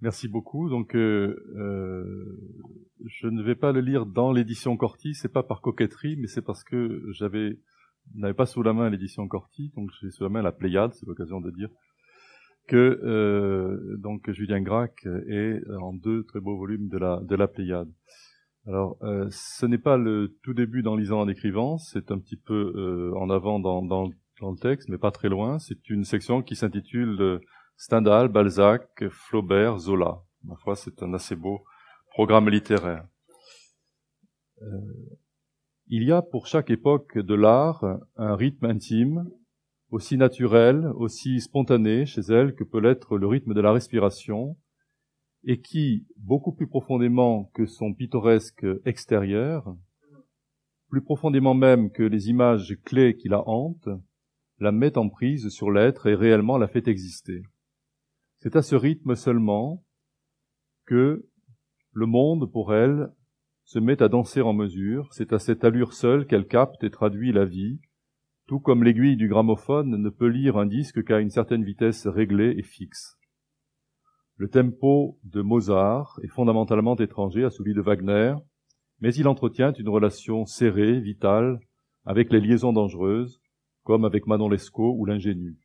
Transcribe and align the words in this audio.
Merci 0.00 0.28
beaucoup. 0.28 0.68
Donc, 0.68 0.94
euh, 0.94 1.36
euh, 1.56 2.38
je 3.04 3.28
ne 3.28 3.42
vais 3.42 3.54
pas 3.54 3.72
le 3.72 3.80
lire 3.80 4.06
dans 4.06 4.32
l'édition 4.32 4.76
Corti. 4.76 5.14
C'est 5.14 5.32
pas 5.32 5.42
par 5.42 5.60
coquetterie, 5.60 6.16
mais 6.16 6.26
c'est 6.26 6.42
parce 6.42 6.64
que 6.64 7.02
j'avais 7.12 7.58
n'avais 8.14 8.34
pas 8.34 8.46
sous 8.46 8.62
la 8.62 8.72
main 8.72 8.88
l'édition 8.88 9.26
Corti, 9.26 9.72
donc 9.74 9.90
j'ai 10.00 10.10
sous 10.10 10.22
la 10.22 10.28
main 10.28 10.42
la 10.42 10.52
Pléiade. 10.52 10.92
C'est 10.94 11.06
l'occasion 11.06 11.40
de 11.40 11.50
dire 11.50 11.70
que 12.68 12.76
euh, 12.76 13.96
donc 13.98 14.30
Julien 14.30 14.60
Gracq 14.60 15.06
est 15.28 15.60
en 15.80 15.92
deux 15.92 16.24
très 16.24 16.40
beaux 16.40 16.56
volumes 16.56 16.88
de 16.88 16.98
la 16.98 17.20
de 17.20 17.34
la 17.34 17.48
Pléiade. 17.48 17.90
Alors, 18.66 18.96
euh, 19.02 19.28
ce 19.30 19.64
n'est 19.64 19.78
pas 19.78 19.96
le 19.96 20.36
tout 20.42 20.52
début 20.52 20.82
dans 20.82 20.96
lisant 20.96 21.20
en 21.20 21.28
écrivant, 21.28 21.78
c'est 21.78 22.10
un 22.10 22.18
petit 22.18 22.36
peu 22.36 22.72
euh, 22.74 23.16
en 23.16 23.30
avant 23.30 23.60
dans, 23.60 23.80
dans, 23.80 24.10
dans, 24.40 24.50
le 24.50 24.58
texte, 24.58 24.88
mais 24.88 24.98
pas 24.98 25.12
très 25.12 25.28
loin. 25.28 25.60
C'est 25.60 25.88
une 25.88 26.04
section 26.04 26.42
qui 26.42 26.56
s'intitule 26.56 27.16
euh, 27.20 27.38
Stendhal, 27.76 28.28
Balzac, 28.28 29.08
Flaubert, 29.10 29.78
Zola. 29.78 30.22
Ma 30.44 30.56
foi, 30.56 30.76
c'est 30.76 31.02
un 31.02 31.12
assez 31.14 31.36
beau 31.36 31.64
programme 32.10 32.48
littéraire. 32.48 33.06
Euh, 34.62 34.66
il 35.88 36.02
y 36.02 36.12
a 36.12 36.22
pour 36.22 36.46
chaque 36.46 36.70
époque 36.70 37.18
de 37.18 37.34
l'art 37.34 37.84
un 38.16 38.34
rythme 38.34 38.66
intime, 38.66 39.30
aussi 39.90 40.16
naturel, 40.16 40.86
aussi 40.96 41.40
spontané 41.40 42.06
chez 42.06 42.22
elle 42.22 42.54
que 42.54 42.64
peut 42.64 42.80
l'être 42.80 43.18
le 43.18 43.26
rythme 43.26 43.54
de 43.54 43.60
la 43.60 43.72
respiration, 43.72 44.56
et 45.44 45.60
qui, 45.60 46.06
beaucoup 46.16 46.52
plus 46.52 46.66
profondément 46.66 47.50
que 47.54 47.66
son 47.66 47.94
pittoresque 47.94 48.66
extérieur, 48.84 49.76
plus 50.88 51.02
profondément 51.02 51.54
même 51.54 51.90
que 51.90 52.02
les 52.02 52.30
images 52.30 52.76
clés 52.84 53.16
qui 53.16 53.28
la 53.28 53.46
hantent, 53.46 53.88
la 54.58 54.72
met 54.72 54.96
en 54.98 55.08
prise 55.08 55.50
sur 55.50 55.70
l'être 55.70 56.06
et 56.06 56.14
réellement 56.14 56.58
la 56.58 56.66
fait 56.66 56.88
exister. 56.88 57.42
C'est 58.46 58.54
à 58.54 58.62
ce 58.62 58.76
rythme 58.76 59.16
seulement 59.16 59.82
que 60.86 61.28
le 61.90 62.06
monde, 62.06 62.48
pour 62.48 62.72
elle, 62.72 63.12
se 63.64 63.80
met 63.80 64.00
à 64.00 64.08
danser 64.08 64.40
en 64.40 64.52
mesure, 64.52 65.08
c'est 65.10 65.32
à 65.32 65.40
cette 65.40 65.64
allure 65.64 65.92
seule 65.92 66.28
qu'elle 66.28 66.46
capte 66.46 66.84
et 66.84 66.92
traduit 66.92 67.32
la 67.32 67.44
vie, 67.44 67.80
tout 68.46 68.60
comme 68.60 68.84
l'aiguille 68.84 69.16
du 69.16 69.26
gramophone 69.26 70.00
ne 70.00 70.10
peut 70.10 70.28
lire 70.28 70.58
un 70.58 70.66
disque 70.66 71.02
qu'à 71.02 71.18
une 71.18 71.30
certaine 71.30 71.64
vitesse 71.64 72.06
réglée 72.06 72.54
et 72.56 72.62
fixe. 72.62 73.18
Le 74.36 74.48
tempo 74.48 75.18
de 75.24 75.42
Mozart 75.42 76.20
est 76.22 76.28
fondamentalement 76.28 76.94
étranger 76.94 77.42
à 77.42 77.50
celui 77.50 77.74
de 77.74 77.80
Wagner, 77.80 78.36
mais 79.00 79.12
il 79.12 79.26
entretient 79.26 79.72
une 79.72 79.88
relation 79.88 80.46
serrée, 80.46 81.00
vitale, 81.00 81.58
avec 82.04 82.30
les 82.30 82.40
liaisons 82.40 82.72
dangereuses, 82.72 83.40
comme 83.82 84.04
avec 84.04 84.28
Manon 84.28 84.48
Lescaut 84.48 84.94
ou 84.96 85.04
l'ingénu. 85.04 85.58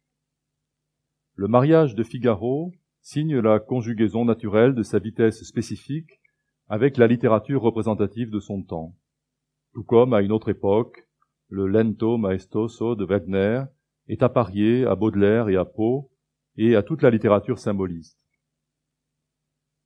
Le 1.41 1.47
mariage 1.47 1.95
de 1.95 2.03
Figaro 2.03 2.71
signe 3.01 3.39
la 3.39 3.59
conjugaison 3.59 4.25
naturelle 4.25 4.75
de 4.75 4.83
sa 4.83 4.99
vitesse 4.99 5.43
spécifique 5.43 6.21
avec 6.67 6.97
la 6.97 7.07
littérature 7.07 7.63
représentative 7.63 8.29
de 8.29 8.39
son 8.39 8.61
temps. 8.61 8.95
Tout 9.73 9.81
comme, 9.81 10.13
à 10.13 10.21
une 10.21 10.31
autre 10.31 10.49
époque, 10.49 11.07
le 11.49 11.65
lento 11.65 12.19
maestoso 12.19 12.93
de 12.93 13.05
Wagner 13.05 13.63
est 14.07 14.21
apparié 14.21 14.85
à 14.85 14.93
Baudelaire 14.93 15.49
et 15.49 15.55
à 15.55 15.65
Poe 15.65 16.11
et 16.57 16.75
à 16.75 16.83
toute 16.83 17.01
la 17.01 17.09
littérature 17.09 17.57
symboliste. 17.57 18.23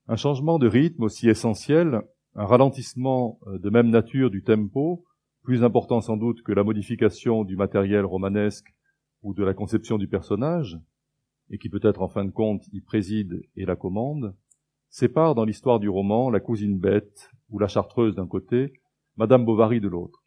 Un 0.09 0.17
changement 0.17 0.59
de 0.59 0.67
rythme 0.67 1.03
aussi 1.03 1.29
essentiel, 1.29 2.01
un 2.33 2.45
ralentissement 2.45 3.39
euh, 3.47 3.59
de 3.59 3.69
même 3.69 3.91
nature 3.91 4.29
du 4.29 4.43
tempo, 4.43 5.05
plus 5.41 5.63
important 5.63 6.01
sans 6.01 6.17
doute 6.17 6.43
que 6.43 6.51
la 6.51 6.65
modification 6.65 7.45
du 7.45 7.55
matériel 7.55 8.03
romanesque 8.03 8.75
ou 9.21 9.33
de 9.33 9.45
la 9.45 9.53
conception 9.53 9.97
du 9.97 10.09
personnage, 10.09 10.77
et 11.49 11.57
qui 11.57 11.69
peut-être 11.69 12.01
en 12.01 12.07
fin 12.07 12.25
de 12.25 12.31
compte 12.31 12.67
y 12.73 12.81
préside 12.81 13.41
et 13.55 13.65
la 13.65 13.75
commande, 13.75 14.35
sépare 14.89 15.35
dans 15.35 15.45
l'histoire 15.45 15.79
du 15.79 15.89
roman 15.89 16.29
la 16.29 16.39
cousine 16.39 16.79
bête 16.79 17.29
ou 17.49 17.59
la 17.59 17.67
chartreuse 17.67 18.15
d'un 18.15 18.27
côté, 18.27 18.73
Madame 19.17 19.45
Bovary 19.45 19.79
de 19.79 19.87
l'autre. 19.87 20.23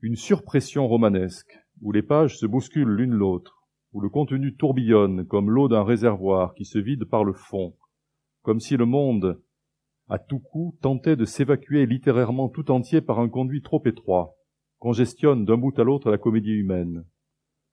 Une 0.00 0.16
surpression 0.16 0.88
romanesque, 0.88 1.58
où 1.82 1.92
les 1.92 2.02
pages 2.02 2.38
se 2.38 2.46
bousculent 2.46 2.96
l'une 2.96 3.12
l'autre, 3.12 3.62
où 3.92 4.00
le 4.00 4.08
contenu 4.08 4.56
tourbillonne 4.56 5.26
comme 5.26 5.50
l'eau 5.50 5.68
d'un 5.68 5.84
réservoir 5.84 6.54
qui 6.54 6.64
se 6.64 6.78
vide 6.78 7.04
par 7.04 7.24
le 7.24 7.32
fond, 7.32 7.76
comme 8.42 8.60
si 8.60 8.76
le 8.76 8.86
monde, 8.86 9.42
à 10.08 10.18
tout 10.18 10.40
coup, 10.40 10.76
tentait 10.80 11.16
de 11.16 11.24
s'évacuer 11.24 11.86
littérairement 11.86 12.48
tout 12.48 12.70
entier 12.70 13.00
par 13.00 13.20
un 13.20 13.28
conduit 13.28 13.62
trop 13.62 13.82
étroit, 13.84 14.34
congestionne 14.78 15.44
d'un 15.44 15.58
bout 15.58 15.78
à 15.78 15.84
l'autre 15.84 16.10
la 16.10 16.18
comédie 16.18 16.52
humaine 16.52 17.04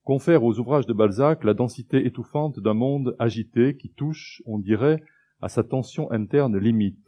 confère 0.07 0.45
aux 0.45 0.57
ouvrages 0.57 0.85
de 0.85 0.93
Balzac 0.93 1.43
la 1.43 1.53
densité 1.53 2.05
étouffante 2.05 2.61
d'un 2.61 2.73
monde 2.73 3.17
agité 3.19 3.75
qui 3.75 3.89
touche, 3.89 4.41
on 4.45 4.57
dirait, 4.57 5.03
à 5.41 5.49
sa 5.49 5.65
tension 5.65 6.09
interne 6.13 6.57
limite. 6.57 7.05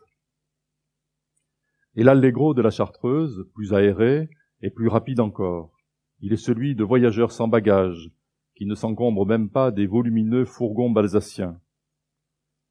Et 1.96 2.04
l'allegro 2.04 2.54
de 2.54 2.62
la 2.62 2.72
chartreuse, 2.72 3.48
plus 3.56 3.74
aéré 3.74 4.30
et 4.62 4.70
plus 4.70 4.90
rapide 4.90 5.22
encore. 5.22 5.72
Il 6.20 6.34
est 6.34 6.44
celui 6.46 6.76
de 6.76 6.84
voyageurs 6.84 7.32
sans 7.32 7.48
bagages, 7.48 8.12
qui 8.54 8.66
ne 8.66 8.76
s'encombrent 8.76 9.26
même 9.26 9.50
pas 9.50 9.72
des 9.72 9.88
volumineux 9.88 10.44
fourgons 10.44 10.92
balsaciens. 10.92 11.58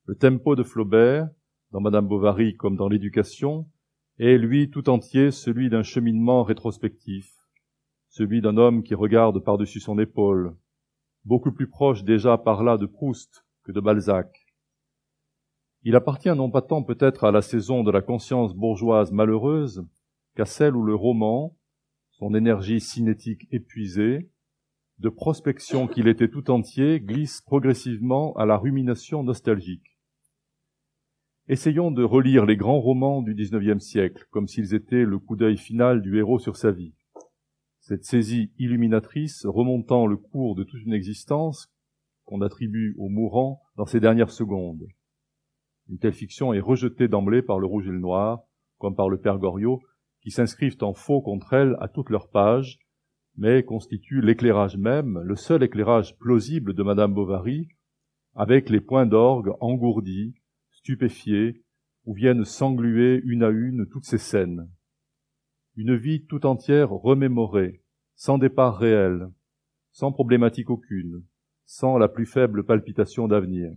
Le 0.04 0.14
tempo 0.14 0.56
de 0.56 0.62
Flaubert, 0.62 1.26
dans 1.72 1.80
Madame 1.80 2.06
Bovary 2.06 2.54
comme 2.54 2.76
dans 2.76 2.90
l'éducation, 2.90 3.66
est 4.18 4.36
lui 4.36 4.68
tout 4.68 4.90
entier 4.90 5.30
celui 5.30 5.70
d'un 5.70 5.82
cheminement 5.82 6.42
rétrospectif, 6.42 7.37
celui 8.08 8.40
d'un 8.40 8.56
homme 8.56 8.82
qui 8.82 8.94
regarde 8.94 9.38
par-dessus 9.40 9.80
son 9.80 9.98
épaule, 9.98 10.56
beaucoup 11.24 11.52
plus 11.52 11.68
proche 11.68 12.04
déjà 12.04 12.38
par 12.38 12.62
là 12.62 12.78
de 12.78 12.86
Proust 12.86 13.44
que 13.64 13.72
de 13.72 13.80
Balzac. 13.80 14.46
Il 15.82 15.94
appartient 15.94 16.34
non 16.34 16.50
pas 16.50 16.62
tant 16.62 16.82
peut-être 16.82 17.24
à 17.24 17.30
la 17.30 17.42
saison 17.42 17.84
de 17.84 17.90
la 17.90 18.02
conscience 18.02 18.54
bourgeoise 18.54 19.12
malheureuse 19.12 19.86
qu'à 20.34 20.44
celle 20.44 20.74
où 20.74 20.82
le 20.82 20.94
roman, 20.94 21.56
son 22.10 22.34
énergie 22.34 22.80
cinétique 22.80 23.46
épuisée, 23.52 24.30
de 24.98 25.08
prospection 25.08 25.86
qu'il 25.86 26.08
était 26.08 26.28
tout 26.28 26.50
entier, 26.50 27.00
glisse 27.00 27.40
progressivement 27.42 28.34
à 28.34 28.46
la 28.46 28.56
rumination 28.56 29.22
nostalgique. 29.22 29.98
Essayons 31.46 31.90
de 31.90 32.02
relire 32.02 32.44
les 32.44 32.56
grands 32.56 32.80
romans 32.80 33.22
du 33.22 33.34
XIXe 33.34 33.82
siècle 33.82 34.26
comme 34.30 34.48
s'ils 34.48 34.74
étaient 34.74 35.04
le 35.04 35.18
coup 35.18 35.36
d'œil 35.36 35.56
final 35.56 36.02
du 36.02 36.18
héros 36.18 36.38
sur 36.38 36.56
sa 36.56 36.72
vie 36.72 36.94
cette 37.88 38.04
saisie 38.04 38.52
illuminatrice 38.58 39.46
remontant 39.46 40.06
le 40.06 40.18
cours 40.18 40.54
de 40.54 40.62
toute 40.62 40.82
une 40.82 40.92
existence 40.92 41.72
qu'on 42.26 42.42
attribue 42.42 42.94
au 42.98 43.08
mourant 43.08 43.62
dans 43.76 43.86
ses 43.86 43.98
dernières 43.98 44.30
secondes. 44.30 44.86
Une 45.88 45.96
telle 45.96 46.12
fiction 46.12 46.52
est 46.52 46.60
rejetée 46.60 47.08
d'emblée 47.08 47.40
par 47.40 47.58
le 47.58 47.66
rouge 47.66 47.88
et 47.88 47.90
le 47.90 47.98
noir, 47.98 48.42
comme 48.76 48.94
par 48.94 49.08
le 49.08 49.18
père 49.18 49.38
Goriot, 49.38 49.80
qui 50.20 50.30
s'inscrivent 50.30 50.76
en 50.82 50.92
faux 50.92 51.22
contre 51.22 51.54
elle 51.54 51.78
à 51.80 51.88
toutes 51.88 52.10
leurs 52.10 52.28
pages, 52.28 52.78
mais 53.38 53.62
constitue 53.62 54.20
l'éclairage 54.20 54.76
même, 54.76 55.18
le 55.20 55.34
seul 55.34 55.62
éclairage 55.62 56.14
plausible 56.18 56.74
de 56.74 56.82
Madame 56.82 57.14
Bovary, 57.14 57.68
avec 58.34 58.68
les 58.68 58.82
points 58.82 59.06
d'orgue 59.06 59.54
engourdis, 59.60 60.34
stupéfiés, 60.72 61.62
où 62.04 62.12
viennent 62.12 62.44
s'engluer 62.44 63.22
une 63.24 63.44
à 63.44 63.48
une 63.48 63.86
toutes 63.86 64.04
ces 64.04 64.18
scènes 64.18 64.68
une 65.78 65.94
vie 65.94 66.26
tout 66.26 66.44
entière 66.44 66.90
remémorée, 66.90 67.80
sans 68.16 68.36
départ 68.36 68.78
réel, 68.78 69.30
sans 69.92 70.10
problématique 70.10 70.70
aucune, 70.70 71.22
sans 71.66 71.98
la 71.98 72.08
plus 72.08 72.26
faible 72.26 72.64
palpitation 72.64 73.28
d'avenir. 73.28 73.70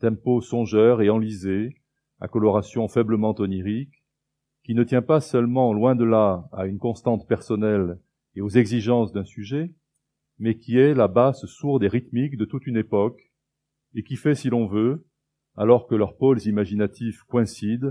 Tempo 0.00 0.40
songeur 0.40 1.02
et 1.02 1.10
enlisé, 1.10 1.76
à 2.20 2.28
coloration 2.28 2.88
faiblement 2.88 3.38
onirique, 3.38 4.02
qui 4.64 4.74
ne 4.74 4.82
tient 4.82 5.02
pas 5.02 5.20
seulement 5.20 5.74
loin 5.74 5.94
de 5.94 6.04
là 6.04 6.48
à 6.52 6.64
une 6.64 6.78
constante 6.78 7.28
personnelle 7.28 7.98
et 8.34 8.40
aux 8.40 8.48
exigences 8.48 9.12
d'un 9.12 9.24
sujet, 9.24 9.74
mais 10.38 10.56
qui 10.56 10.78
est 10.78 10.94
la 10.94 11.06
basse 11.06 11.44
sourde 11.44 11.84
et 11.84 11.88
rythmique 11.88 12.38
de 12.38 12.46
toute 12.46 12.66
une 12.66 12.78
époque, 12.78 13.30
et 13.94 14.02
qui 14.02 14.16
fait, 14.16 14.34
si 14.34 14.48
l'on 14.48 14.66
veut, 14.66 15.04
alors 15.54 15.86
que 15.86 15.94
leurs 15.94 16.16
pôles 16.16 16.40
imaginatifs 16.46 17.24
coïncident, 17.24 17.90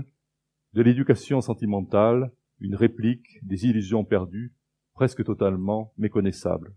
de 0.72 0.82
l'éducation 0.82 1.40
sentimentale 1.40 2.32
une 2.62 2.76
réplique 2.76 3.44
des 3.44 3.66
illusions 3.66 4.04
perdues, 4.04 4.54
presque 4.94 5.24
totalement 5.24 5.92
méconnaissable. 5.98 6.72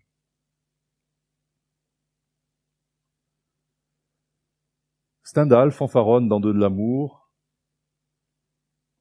Stendhal 5.22 5.72
fanfaronne 5.72 6.28
dans 6.28 6.40
De 6.40 6.52
l'amour, 6.52 7.32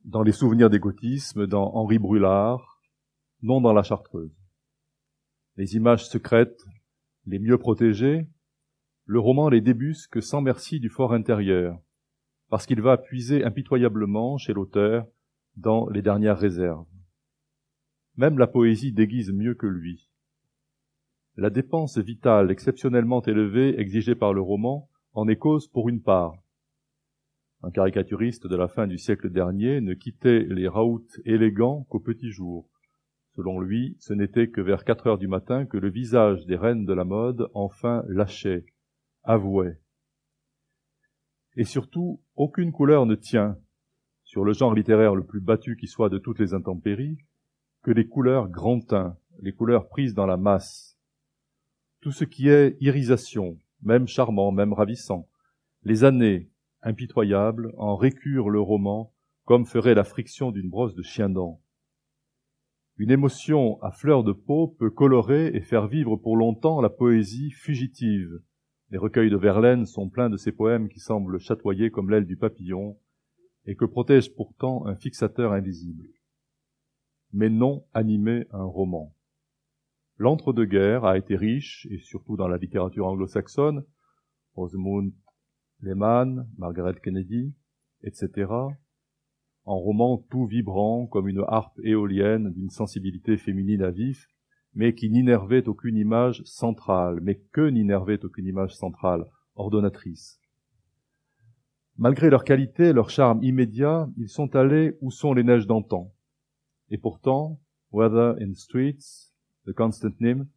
dans 0.05 0.23
les 0.23 0.33
souvenirs 0.33 0.69
d'égotisme, 0.69 1.47
dans 1.47 1.73
Henri 1.75 1.99
Brulard, 1.99 2.83
non 3.41 3.63
dans 3.63 3.73
la 3.73 3.83
Chartreuse. 3.83 4.37
Les 5.57 5.77
images 5.77 6.07
secrètes, 6.07 6.65
les 7.25 7.39
mieux 7.39 7.57
protégées, 7.57 8.29
le 9.07 9.21
roman 9.21 9.49
les 9.49 9.63
débusque 9.63 10.23
sans 10.23 10.43
merci 10.43 10.81
du 10.81 10.91
fort 10.91 11.15
intérieur, 11.15 11.79
parce 12.51 12.67
qu'il 12.67 12.83
va 12.83 12.99
puiser 12.99 13.43
impitoyablement 13.43 14.37
chez 14.37 14.53
l'auteur 14.53 15.07
dans 15.57 15.89
les 15.89 16.03
dernières 16.03 16.39
réserves. 16.39 16.87
Même 18.17 18.39
la 18.39 18.47
poésie 18.47 18.93
déguise 18.93 19.33
mieux 19.33 19.55
que 19.55 19.67
lui. 19.67 20.09
La 21.37 21.51
dépense 21.51 21.99
vitale 21.99 22.51
exceptionnellement 22.51 23.23
élevée 23.23 23.81
exigée 23.81 24.15
par 24.15 24.33
le 24.33 24.41
roman 24.41 24.89
en 25.13 25.27
est 25.27 25.37
cause 25.37 25.67
pour 25.69 25.89
une 25.89 26.03
part. 26.03 26.35
Un 27.63 27.71
caricaturiste 27.71 28.47
de 28.47 28.57
la 28.57 28.69
fin 28.69 28.87
du 28.87 28.99
siècle 28.99 29.31
dernier 29.31 29.81
ne 29.81 29.95
quittait 29.95 30.45
les 30.49 30.69
raouts 30.69 31.07
élégants 31.25 31.85
qu'au 31.89 31.99
petit 31.99 32.31
jour. 32.31 32.69
Selon 33.37 33.59
lui, 33.59 33.97
ce 33.99 34.13
n'était 34.13 34.49
que 34.49 34.61
vers 34.61 34.85
quatre 34.85 35.09
heures 35.09 35.19
du 35.19 35.27
matin 35.27 35.67
que 35.67 35.77
le 35.77 35.91
visage 35.91 36.47
des 36.47 36.57
reines 36.57 36.85
de 36.85 36.93
la 36.93 37.05
mode 37.05 37.49
enfin 37.53 38.05
lâchait, 38.07 38.67
avouait. 39.25 39.81
Et 41.57 41.65
surtout, 41.65 42.21
aucune 42.37 42.71
couleur 42.71 43.07
ne 43.07 43.15
tient, 43.15 43.59
sur 44.35 44.45
le 44.45 44.53
genre 44.53 44.75
littéraire 44.75 45.15
le 45.15 45.23
plus 45.23 45.39
battu 45.39 45.77
qui 45.77 45.87
soit 45.87 46.09
de 46.09 46.19
toutes 46.19 46.41
les 46.41 46.55
intempéries, 46.55 47.19
que 47.85 47.93
les 47.93 48.09
couleurs 48.09 48.49
grand 48.49 48.81
teint, 48.81 49.17
les 49.41 49.53
couleurs 49.53 49.89
prises 49.89 50.13
dans 50.13 50.27
la 50.27 50.37
masse. 50.37 50.99
Tout 52.01 52.11
ce 52.11 52.25
qui 52.25 52.49
est 52.49 52.77
irisation, 52.81 53.57
même 53.85 54.09
charmant, 54.09 54.51
même 54.51 54.73
ravissant, 54.73 55.29
les 55.85 56.03
années, 56.03 56.51
impitoyables, 56.83 57.73
en 57.77 57.95
récurent 57.95 58.51
le 58.51 58.61
roman 58.61 59.13
comme 59.45 59.67
ferait 59.67 59.95
la 59.95 60.03
friction 60.03 60.51
d'une 60.51 60.69
brosse 60.69 60.97
de 60.97 61.03
chien-dent. 61.03 61.61
Une 62.97 63.13
émotion 63.13 63.81
à 63.83 63.93
fleur 63.93 64.25
de 64.25 64.33
peau 64.33 64.67
peut 64.67 64.91
colorer 64.91 65.55
et 65.55 65.61
faire 65.61 65.87
vivre 65.87 66.17
pour 66.17 66.37
longtemps 66.37 66.81
la 66.81 66.91
poésie 66.91 67.53
fugitive. 67.53 68.41
Les 68.91 68.99
recueils 68.99 69.31
de 69.31 69.37
Verlaine 69.37 69.87
sont 69.87 70.09
pleins 70.09 70.29
de 70.29 70.37
ces 70.37 70.51
poèmes 70.51 70.89
qui 70.89 70.99
semblent 70.99 71.39
chatoyer 71.39 71.93
comme 71.93 72.11
l'aile 72.11 72.27
du 72.27 72.37
papillon 72.37 72.97
et 73.67 73.77
que 73.77 73.85
protège 73.85 74.35
pourtant 74.35 74.87
un 74.87 74.95
fixateur 74.95 75.53
invisible. 75.53 76.09
Mais 77.33 77.51
non 77.51 77.85
animer 77.95 78.47
un 78.53 78.65
roman. 78.65 79.15
L'entre-deux-guerres 80.17 81.05
a 81.05 81.19
été 81.19 81.35
riche, 81.35 81.87
et 81.91 81.99
surtout 81.99 82.37
dans 82.37 82.47
la 82.47 82.59
littérature 82.59 83.07
anglo-saxonne, 83.07 83.85
Rosamund 84.55 85.13
Lehman, 85.81 86.49
Margaret 86.57 87.01
Kennedy, 87.03 87.55
etc., 88.03 88.53
en 89.65 89.79
roman 89.79 90.19
tout 90.31 90.47
vibrant 90.47 91.07
comme 91.07 91.29
une 91.29 91.43
harpe 91.49 91.79
éolienne 91.83 92.53
d'une 92.53 92.71
sensibilité 92.71 93.37
féminine 93.37 93.83
à 93.83 93.91
vif, 93.91 94.29
mais 94.75 94.95
qui 94.95 95.11
n'innervait 95.11 95.69
aucune 95.69 95.97
image 95.97 96.43
centrale, 96.45 97.21
mais 97.23 97.41
que 97.53 97.69
n'innervait 97.69 98.25
aucune 98.25 98.47
image 98.47 98.75
centrale, 98.75 99.25
ordonnatrice. 99.55 100.41
Malgré 101.97 102.29
leur 102.29 102.45
qualité, 102.45 102.93
leur 102.93 103.11
charme 103.11 103.43
immédiat, 103.43 104.09
ils 104.17 104.29
sont 104.29 104.57
allés 104.57 104.97
où 105.01 105.11
sont 105.11 105.33
les 105.33 105.45
neiges 105.45 105.67
d'antan. 105.67 106.13
Et 106.91 106.99
pourtant, 106.99 107.61
Weather 107.93 108.35
in 108.41 108.55
Streets, 108.55 109.33
The 109.67 109.73
Constant 109.73 110.15
Nym, 110.21 110.49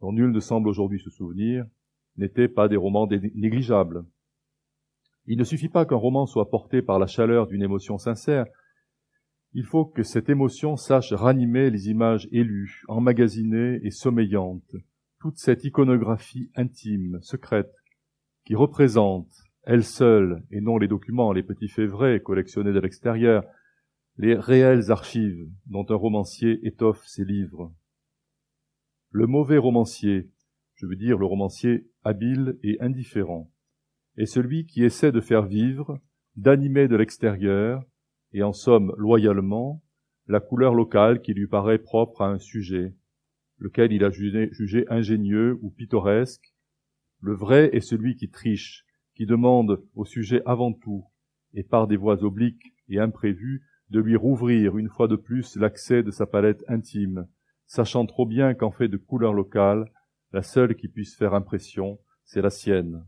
dont 0.00 0.12
nul 0.12 0.30
ne 0.30 0.40
semble 0.40 0.68
aujourd'hui 0.68 1.00
se 1.00 1.10
souvenir, 1.10 1.66
n'étaient 2.16 2.48
pas 2.48 2.68
des 2.68 2.76
romans 2.76 3.08
négligeables. 3.08 4.04
Il 5.26 5.38
ne 5.38 5.44
suffit 5.44 5.68
pas 5.68 5.84
qu'un 5.84 5.96
roman 5.96 6.26
soit 6.26 6.50
porté 6.50 6.82
par 6.82 6.98
la 6.98 7.06
chaleur 7.06 7.46
d'une 7.46 7.62
émotion 7.62 7.98
sincère, 7.98 8.46
il 9.52 9.64
faut 9.64 9.84
que 9.84 10.04
cette 10.04 10.28
émotion 10.28 10.76
sache 10.76 11.12
ranimer 11.12 11.70
les 11.70 11.88
images 11.88 12.28
élues, 12.30 12.82
emmagasinées 12.86 13.80
et 13.82 13.90
sommeillantes, 13.90 14.76
toute 15.20 15.38
cette 15.38 15.64
iconographie 15.64 16.50
intime, 16.54 17.18
secrète, 17.20 17.74
qui 18.44 18.54
représente, 18.54 19.28
elle 19.62 19.84
seule, 19.84 20.42
et 20.50 20.60
non 20.60 20.78
les 20.78 20.88
documents, 20.88 21.32
les 21.32 21.42
petits 21.42 21.68
faits 21.68 21.88
vrais 21.88 22.20
collectionnés 22.20 22.72
de 22.72 22.80
l'extérieur, 22.80 23.44
les 24.16 24.34
réelles 24.34 24.90
archives 24.90 25.48
dont 25.66 25.86
un 25.88 25.94
romancier 25.94 26.60
étoffe 26.66 27.04
ses 27.06 27.24
livres. 27.24 27.72
Le 29.10 29.26
mauvais 29.26 29.58
romancier, 29.58 30.30
je 30.74 30.86
veux 30.86 30.96
dire 30.96 31.18
le 31.18 31.26
romancier 31.26 31.86
habile 32.04 32.58
et 32.62 32.80
indifférent, 32.80 33.50
est 34.16 34.26
celui 34.26 34.66
qui 34.66 34.84
essaie 34.84 35.12
de 35.12 35.20
faire 35.20 35.46
vivre, 35.46 36.00
d'animer 36.36 36.88
de 36.88 36.96
l'extérieur, 36.96 37.84
et 38.32 38.42
en 38.42 38.52
somme 38.52 38.94
loyalement, 38.96 39.82
la 40.26 40.40
couleur 40.40 40.74
locale 40.74 41.20
qui 41.22 41.34
lui 41.34 41.46
paraît 41.46 41.78
propre 41.78 42.22
à 42.22 42.28
un 42.28 42.38
sujet, 42.38 42.94
lequel 43.58 43.92
il 43.92 44.04
a 44.04 44.10
jugé, 44.10 44.84
ingénieux 44.88 45.58
ou 45.60 45.70
pittoresque. 45.70 46.54
Le 47.20 47.34
vrai 47.34 47.70
est 47.72 47.80
celui 47.80 48.16
qui 48.16 48.30
triche, 48.30 48.84
qui 49.20 49.26
demande 49.26 49.82
au 49.94 50.06
sujet 50.06 50.40
avant 50.46 50.72
tout, 50.72 51.04
et 51.52 51.62
par 51.62 51.86
des 51.86 51.98
voies 51.98 52.24
obliques 52.24 52.72
et 52.88 52.98
imprévues, 52.98 53.60
de 53.90 54.00
lui 54.00 54.16
rouvrir 54.16 54.78
une 54.78 54.88
fois 54.88 55.08
de 55.08 55.16
plus 55.16 55.56
l'accès 55.56 56.02
de 56.02 56.10
sa 56.10 56.24
palette 56.24 56.64
intime, 56.68 57.28
sachant 57.66 58.06
trop 58.06 58.24
bien 58.24 58.54
qu'en 58.54 58.70
fait 58.70 58.88
de 58.88 58.96
couleur 58.96 59.34
locale, 59.34 59.92
la 60.32 60.40
seule 60.40 60.74
qui 60.74 60.88
puisse 60.88 61.14
faire 61.14 61.34
impression, 61.34 61.98
c'est 62.24 62.40
la 62.40 62.48
sienne. 62.48 63.04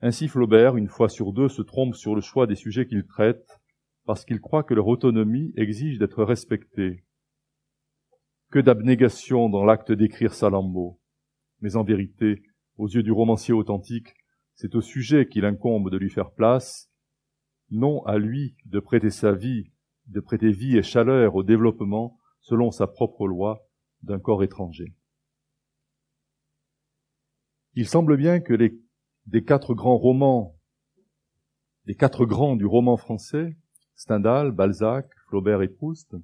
Ainsi 0.00 0.26
Flaubert, 0.26 0.78
une 0.78 0.88
fois 0.88 1.10
sur 1.10 1.34
deux, 1.34 1.50
se 1.50 1.60
trompe 1.60 1.94
sur 1.94 2.14
le 2.14 2.22
choix 2.22 2.46
des 2.46 2.56
sujets 2.56 2.86
qu'il 2.86 3.04
traite, 3.04 3.60
parce 4.06 4.24
qu'il 4.24 4.40
croit 4.40 4.64
que 4.64 4.72
leur 4.72 4.88
autonomie 4.88 5.52
exige 5.58 5.98
d'être 5.98 6.24
respectée. 6.24 7.04
Que 8.50 8.58
d'abnégation 8.58 9.50
dans 9.50 9.66
l'acte 9.66 9.92
d'écrire 9.92 10.32
Salammbô. 10.32 10.98
Mais 11.60 11.76
en 11.76 11.84
vérité, 11.84 12.42
aux 12.78 12.88
yeux 12.88 13.02
du 13.02 13.12
romancier 13.12 13.52
authentique, 13.52 14.14
c'est 14.60 14.74
au 14.74 14.82
sujet 14.82 15.26
qu'il 15.26 15.46
incombe 15.46 15.88
de 15.88 15.96
lui 15.96 16.10
faire 16.10 16.32
place, 16.32 16.92
non 17.70 18.04
à 18.04 18.18
lui 18.18 18.58
de 18.66 18.78
prêter 18.78 19.08
sa 19.08 19.32
vie, 19.32 19.72
de 20.06 20.20
prêter 20.20 20.52
vie 20.52 20.76
et 20.76 20.82
chaleur 20.82 21.34
au 21.34 21.42
développement, 21.42 22.18
selon 22.42 22.70
sa 22.70 22.86
propre 22.86 23.26
loi, 23.26 23.66
d'un 24.02 24.18
corps 24.18 24.44
étranger. 24.44 24.94
Il 27.72 27.88
semble 27.88 28.18
bien 28.18 28.40
que 28.40 28.52
les 28.52 28.78
des 29.24 29.44
quatre 29.44 29.72
grands 29.72 29.96
romans, 29.96 30.58
des 31.86 31.94
quatre 31.94 32.26
grands 32.26 32.56
du 32.56 32.66
roman 32.66 32.98
français, 32.98 33.56
Stendhal, 33.94 34.50
Balzac, 34.52 35.08
Flaubert 35.28 35.62
et 35.62 35.68
Proust, 35.68 36.16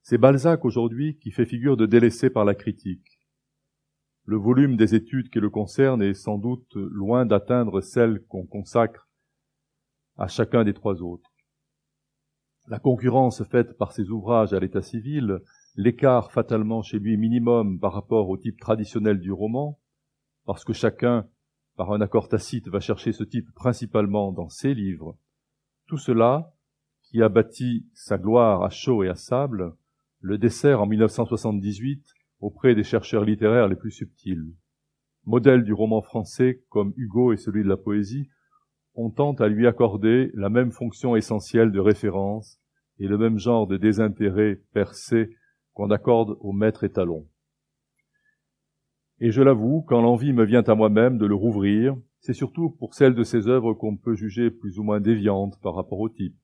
c'est 0.00 0.16
Balzac 0.16 0.64
aujourd'hui 0.64 1.18
qui 1.18 1.32
fait 1.32 1.44
figure 1.44 1.76
de 1.76 1.84
délaissé 1.84 2.30
par 2.30 2.46
la 2.46 2.54
critique. 2.54 3.17
Le 4.28 4.36
volume 4.36 4.76
des 4.76 4.94
études 4.94 5.30
qui 5.30 5.40
le 5.40 5.48
concernent 5.48 6.02
est 6.02 6.12
sans 6.12 6.36
doute 6.36 6.74
loin 6.74 7.24
d'atteindre 7.24 7.80
celle 7.80 8.22
qu'on 8.26 8.44
consacre 8.44 9.08
à 10.18 10.28
chacun 10.28 10.64
des 10.64 10.74
trois 10.74 11.00
autres. 11.00 11.30
La 12.66 12.78
concurrence 12.78 13.42
faite 13.44 13.78
par 13.78 13.92
ses 13.92 14.10
ouvrages 14.10 14.52
à 14.52 14.60
l'état 14.60 14.82
civil, 14.82 15.40
l'écart 15.76 16.30
fatalement 16.30 16.82
chez 16.82 16.98
lui 16.98 17.16
minimum 17.16 17.80
par 17.80 17.94
rapport 17.94 18.28
au 18.28 18.36
type 18.36 18.60
traditionnel 18.60 19.18
du 19.18 19.32
roman, 19.32 19.80
parce 20.44 20.62
que 20.62 20.74
chacun 20.74 21.26
par 21.78 21.92
un 21.92 22.02
accord 22.02 22.28
tacite, 22.28 22.68
va 22.68 22.80
chercher 22.80 23.12
ce 23.12 23.24
type 23.24 23.50
principalement 23.54 24.30
dans 24.30 24.50
ses 24.50 24.74
livres, 24.74 25.16
tout 25.86 25.96
cela, 25.96 26.52
qui 27.00 27.22
a 27.22 27.30
bâti 27.30 27.86
sa 27.94 28.18
gloire 28.18 28.62
à 28.62 28.68
chaud 28.68 29.04
et 29.04 29.08
à 29.08 29.14
sable, 29.14 29.74
le 30.20 30.36
dessert 30.36 30.82
en 30.82 30.86
1978 30.86 32.17
auprès 32.40 32.74
des 32.74 32.84
chercheurs 32.84 33.24
littéraires 33.24 33.68
les 33.68 33.76
plus 33.76 33.90
subtils. 33.90 34.54
Modèle 35.24 35.64
du 35.64 35.72
roman 35.72 36.00
français 36.00 36.62
comme 36.68 36.94
Hugo 36.96 37.32
et 37.32 37.36
celui 37.36 37.62
de 37.62 37.68
la 37.68 37.76
poésie, 37.76 38.28
on 38.94 39.10
tente 39.10 39.40
à 39.40 39.48
lui 39.48 39.66
accorder 39.66 40.30
la 40.34 40.48
même 40.48 40.72
fonction 40.72 41.16
essentielle 41.16 41.70
de 41.70 41.80
référence 41.80 42.60
et 42.98 43.06
le 43.06 43.18
même 43.18 43.38
genre 43.38 43.66
de 43.66 43.76
désintérêt 43.76 44.60
percé 44.72 45.36
qu'on 45.72 45.90
accorde 45.90 46.36
au 46.40 46.52
maître 46.52 46.84
étalon. 46.84 47.26
Et 49.20 49.30
je 49.30 49.42
l'avoue, 49.42 49.82
quand 49.82 50.00
l'envie 50.00 50.32
me 50.32 50.44
vient 50.44 50.62
à 50.62 50.74
moi-même 50.74 51.18
de 51.18 51.26
le 51.26 51.34
rouvrir, 51.34 51.96
c'est 52.20 52.32
surtout 52.32 52.70
pour 52.70 52.94
celles 52.94 53.14
de 53.14 53.22
ses 53.22 53.48
œuvres 53.48 53.74
qu'on 53.74 53.96
peut 53.96 54.14
juger 54.14 54.50
plus 54.50 54.78
ou 54.78 54.82
moins 54.82 55.00
déviantes 55.00 55.60
par 55.60 55.74
rapport 55.74 56.00
au 56.00 56.08
type. 56.08 56.36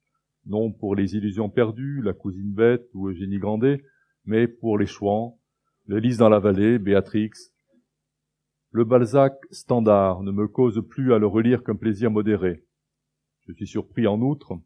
Non 0.46 0.72
pour 0.72 0.94
les 0.94 1.16
illusions 1.16 1.48
perdues, 1.48 2.02
la 2.02 2.12
cousine 2.12 2.52
bête 2.52 2.88
ou 2.94 3.08
Eugénie 3.08 3.38
Grandet, 3.38 3.82
mais 4.24 4.46
pour 4.46 4.78
les 4.78 4.86
chouans, 4.86 5.38
le 5.86 5.98
lys 5.98 6.16
dans 6.16 6.28
la 6.28 6.38
vallée, 6.38 6.78
Béatrix. 6.78 7.30
Le 8.70 8.84
Balzac 8.84 9.34
standard 9.50 10.22
ne 10.22 10.32
me 10.32 10.48
cause 10.48 10.82
plus 10.88 11.12
à 11.12 11.18
le 11.18 11.26
relire 11.26 11.62
qu'un 11.62 11.76
plaisir 11.76 12.10
modéré. 12.10 12.64
Je 13.46 13.52
suis 13.52 13.66
surpris 13.66 14.06
en 14.06 14.20
outre, 14.20 14.58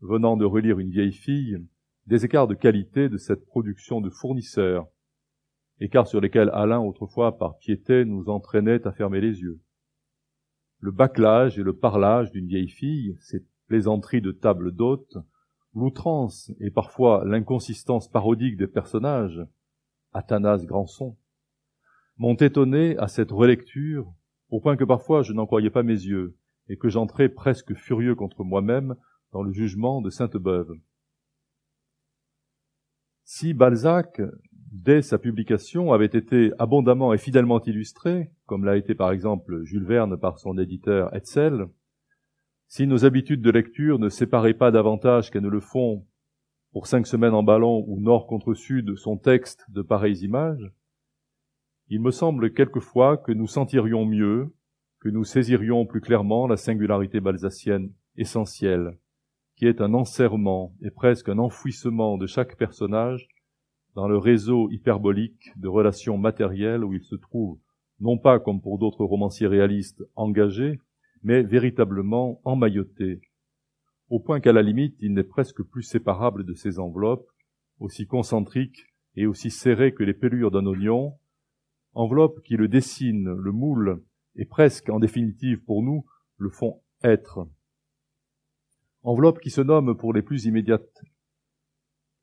venant 0.00 0.36
de 0.36 0.44
relire 0.44 0.78
une 0.78 0.90
vieille 0.90 1.12
fille, 1.12 1.58
des 2.06 2.24
écarts 2.24 2.46
de 2.46 2.54
qualité 2.54 3.08
de 3.08 3.16
cette 3.16 3.46
production 3.46 4.00
de 4.00 4.10
fournisseurs 4.10 4.86
écarts 5.80 6.06
sur 6.06 6.20
lesquels 6.20 6.50
Alain, 6.52 6.80
autrefois 6.80 7.38
par 7.38 7.58
piété, 7.58 8.04
nous 8.04 8.28
entraînait 8.28 8.86
à 8.86 8.92
fermer 8.92 9.20
les 9.20 9.40
yeux. 9.40 9.60
Le 10.78 10.90
bâclage 10.90 11.58
et 11.58 11.62
le 11.62 11.74
parlage 11.74 12.30
d'une 12.30 12.46
vieille 12.46 12.68
fille, 12.68 13.16
ces 13.20 13.44
plaisanteries 13.66 14.20
de 14.20 14.32
table 14.32 14.72
d'hôte, 14.72 15.16
l'outrance 15.74 16.52
et 16.60 16.70
parfois 16.70 17.24
l'inconsistance 17.24 18.08
parodique 18.08 18.56
des 18.56 18.66
personnages, 18.66 19.40
Athanas 20.12 20.64
Granson, 20.64 21.16
m'ont 22.18 22.34
étonné 22.34 22.96
à 22.98 23.08
cette 23.08 23.30
relecture, 23.30 24.12
au 24.50 24.60
point 24.60 24.76
que 24.76 24.84
parfois 24.84 25.22
je 25.22 25.32
n'en 25.32 25.46
croyais 25.46 25.70
pas 25.70 25.82
mes 25.82 25.92
yeux, 25.92 26.36
et 26.68 26.76
que 26.76 26.88
j'entrais 26.88 27.28
presque 27.28 27.74
furieux 27.74 28.14
contre 28.14 28.44
moi-même 28.44 28.96
dans 29.32 29.42
le 29.42 29.52
jugement 29.52 30.00
de 30.00 30.10
Sainte-Beuve. 30.10 30.72
Si 33.24 33.54
Balzac 33.54 34.20
dès 34.70 35.02
sa 35.02 35.18
publication, 35.18 35.92
avait 35.92 36.06
été 36.06 36.52
abondamment 36.58 37.12
et 37.12 37.18
fidèlement 37.18 37.60
illustré, 37.60 38.30
comme 38.46 38.64
l'a 38.64 38.76
été 38.76 38.94
par 38.94 39.10
exemple 39.10 39.64
Jules 39.64 39.84
Verne 39.84 40.16
par 40.16 40.38
son 40.38 40.58
éditeur 40.58 41.14
Hetzel, 41.14 41.66
si 42.68 42.86
nos 42.86 43.04
habitudes 43.04 43.42
de 43.42 43.50
lecture 43.50 43.98
ne 43.98 44.08
séparaient 44.08 44.54
pas 44.54 44.70
davantage 44.70 45.30
qu'elles 45.30 45.42
ne 45.42 45.48
le 45.48 45.60
font 45.60 46.06
pour 46.72 46.86
cinq 46.86 47.06
semaines 47.06 47.34
en 47.34 47.42
ballon 47.42 47.84
ou 47.88 48.00
nord 48.00 48.26
contre 48.26 48.54
sud 48.54 48.96
son 48.96 49.16
texte 49.16 49.64
de 49.70 49.82
pareilles 49.82 50.24
images, 50.24 50.70
il 51.88 52.00
me 52.00 52.12
semble 52.12 52.52
quelquefois 52.52 53.16
que 53.16 53.32
nous 53.32 53.48
sentirions 53.48 54.06
mieux, 54.06 54.54
que 55.00 55.08
nous 55.08 55.24
saisirions 55.24 55.86
plus 55.86 56.00
clairement 56.00 56.46
la 56.46 56.56
singularité 56.56 57.20
balsacienne 57.20 57.92
essentielle, 58.16 58.96
qui 59.56 59.66
est 59.66 59.80
un 59.80 59.94
enserrement 59.94 60.72
et 60.82 60.90
presque 60.90 61.28
un 61.28 61.38
enfouissement 61.38 62.16
de 62.16 62.26
chaque 62.26 62.56
personnage 62.56 63.26
dans 63.96 64.06
le 64.06 64.18
réseau 64.18 64.70
hyperbolique 64.70 65.50
de 65.56 65.66
relations 65.66 66.16
matérielles 66.16 66.84
où 66.84 66.94
il 66.94 67.02
se 67.02 67.16
trouve, 67.16 67.58
non 67.98 68.18
pas 68.18 68.38
comme 68.38 68.60
pour 68.60 68.78
d'autres 68.78 69.04
romanciers 69.04 69.48
réalistes 69.48 70.04
engagés, 70.14 70.78
mais 71.24 71.42
véritablement 71.42 72.40
emmailloté, 72.44 73.20
au 74.10 74.20
point 74.20 74.40
qu'à 74.40 74.52
la 74.52 74.62
limite 74.62 74.96
il 75.00 75.14
n'est 75.14 75.24
presque 75.24 75.62
plus 75.62 75.82
séparable 75.82 76.44
de 76.44 76.54
ces 76.54 76.78
enveloppes, 76.78 77.28
aussi 77.78 78.06
concentriques 78.06 78.86
et 79.16 79.26
aussi 79.26 79.50
serrées 79.50 79.94
que 79.94 80.02
les 80.02 80.14
pelures 80.14 80.50
d'un 80.50 80.66
oignon, 80.66 81.18
enveloppes 81.94 82.42
qui 82.42 82.56
le 82.56 82.68
dessinent, 82.68 83.32
le 83.32 83.52
moulent, 83.52 84.02
et 84.36 84.44
presque, 84.44 84.88
en 84.88 85.00
définitive 85.00 85.64
pour 85.64 85.82
nous, 85.82 86.04
le 86.36 86.50
font 86.50 86.82
être. 87.02 87.48
Enveloppes 89.02 89.40
qui 89.40 89.50
se 89.50 89.60
nomment 89.60 89.96
pour 89.96 90.12
les 90.12 90.22
plus 90.22 90.44
immédiates 90.44 91.02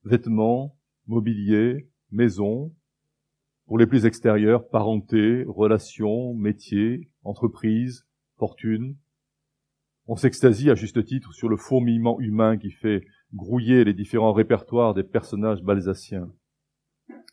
vêtements, 0.04 0.78
mobilier, 1.08 1.90
maison, 2.12 2.74
pour 3.66 3.78
les 3.78 3.88
plus 3.88 4.06
extérieurs, 4.06 4.70
parenté, 4.70 5.44
relations, 5.48 6.34
métiers, 6.34 7.10
entreprises, 7.24 8.08
fortune. 8.38 8.96
On 10.10 10.16
s'extasie 10.16 10.70
à 10.70 10.76
juste 10.76 11.04
titre 11.04 11.34
sur 11.34 11.50
le 11.50 11.58
fourmillement 11.58 12.18
humain 12.22 12.58
qui 12.58 12.72
fait 12.72 13.04
grouiller 13.34 13.84
les 13.84 13.94
différents 13.94 14.32
répertoires 14.32 14.94
des 14.94 15.04
personnages 15.04 15.62
balsaciens. 15.62 16.32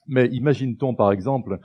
Mais 0.08 0.26
imagine-t-on 0.26 0.96
par 0.96 1.12
exemple 1.12 1.60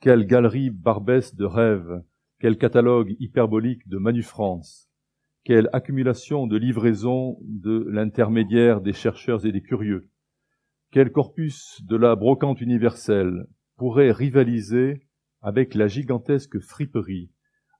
quelle 0.00 0.26
galerie 0.26 0.70
barbesse 0.70 1.34
de 1.34 1.44
rêves, 1.44 2.02
quel 2.38 2.56
catalogue 2.56 3.16
hyperbolique 3.18 3.88
de 3.88 3.98
manufrance, 3.98 4.88
quelle 5.42 5.68
accumulation 5.72 6.46
de 6.46 6.56
livraisons 6.56 7.36
de 7.42 7.86
l'intermédiaire 7.90 8.80
des 8.80 8.92
chercheurs 8.92 9.44
et 9.44 9.50
des 9.50 9.62
curieux, 9.62 10.08
quel 10.92 11.10
corpus 11.10 11.82
de 11.82 11.96
la 11.96 12.14
brocante 12.14 12.60
universelle 12.60 13.46
pourrait 13.76 14.12
rivaliser 14.12 15.08
avec 15.42 15.74
la 15.74 15.88
gigantesque 15.88 16.60
friperie, 16.60 17.32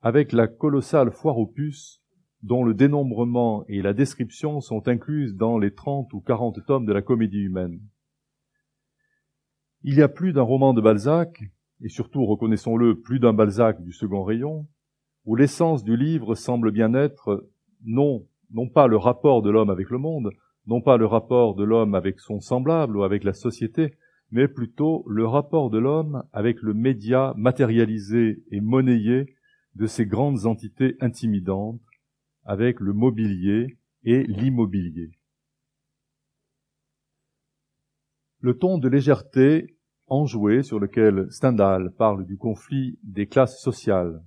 avec 0.02 0.32
la 0.32 0.48
colossale 0.48 1.12
foire 1.12 1.38
aux 1.38 1.46
puces 1.46 2.03
dont 2.44 2.62
le 2.62 2.74
dénombrement 2.74 3.64
et 3.68 3.80
la 3.80 3.94
description 3.94 4.60
sont 4.60 4.86
incluses 4.86 5.34
dans 5.34 5.58
les 5.58 5.72
trente 5.72 6.12
ou 6.12 6.20
quarante 6.20 6.64
tomes 6.66 6.84
de 6.84 6.92
la 6.92 7.00
comédie 7.00 7.40
humaine. 7.40 7.80
Il 9.82 9.94
y 9.94 10.02
a 10.02 10.08
plus 10.08 10.34
d'un 10.34 10.42
roman 10.42 10.74
de 10.74 10.82
Balzac, 10.82 11.42
et 11.80 11.88
surtout, 11.88 12.26
reconnaissons-le, 12.26 13.00
plus 13.00 13.18
d'un 13.18 13.32
Balzac 13.32 13.82
du 13.82 13.92
second 13.92 14.24
rayon, 14.24 14.66
où 15.24 15.36
l'essence 15.36 15.84
du 15.84 15.96
livre 15.96 16.34
semble 16.34 16.70
bien 16.70 16.92
être 16.92 17.48
non, 17.82 18.26
non 18.50 18.68
pas 18.68 18.88
le 18.88 18.98
rapport 18.98 19.40
de 19.40 19.48
l'homme 19.48 19.70
avec 19.70 19.88
le 19.88 19.98
monde, 19.98 20.30
non 20.66 20.82
pas 20.82 20.98
le 20.98 21.06
rapport 21.06 21.54
de 21.54 21.64
l'homme 21.64 21.94
avec 21.94 22.20
son 22.20 22.40
semblable 22.40 22.98
ou 22.98 23.04
avec 23.04 23.24
la 23.24 23.32
société, 23.32 23.94
mais 24.30 24.48
plutôt 24.48 25.02
le 25.08 25.26
rapport 25.26 25.70
de 25.70 25.78
l'homme 25.78 26.24
avec 26.34 26.60
le 26.60 26.74
média 26.74 27.32
matérialisé 27.38 28.42
et 28.50 28.60
monnayé 28.60 29.34
de 29.76 29.86
ces 29.86 30.04
grandes 30.04 30.44
entités 30.44 30.96
intimidantes, 31.00 31.80
avec 32.44 32.80
le 32.80 32.92
mobilier 32.92 33.78
et 34.04 34.22
l'immobilier. 34.24 35.10
Le 38.40 38.58
ton 38.58 38.78
de 38.78 38.88
légèreté 38.88 39.78
enjoué 40.06 40.62
sur 40.62 40.78
lequel 40.78 41.30
Stendhal 41.30 41.92
parle 41.96 42.26
du 42.26 42.36
conflit 42.36 42.98
des 43.02 43.26
classes 43.26 43.60
sociales, 43.60 44.22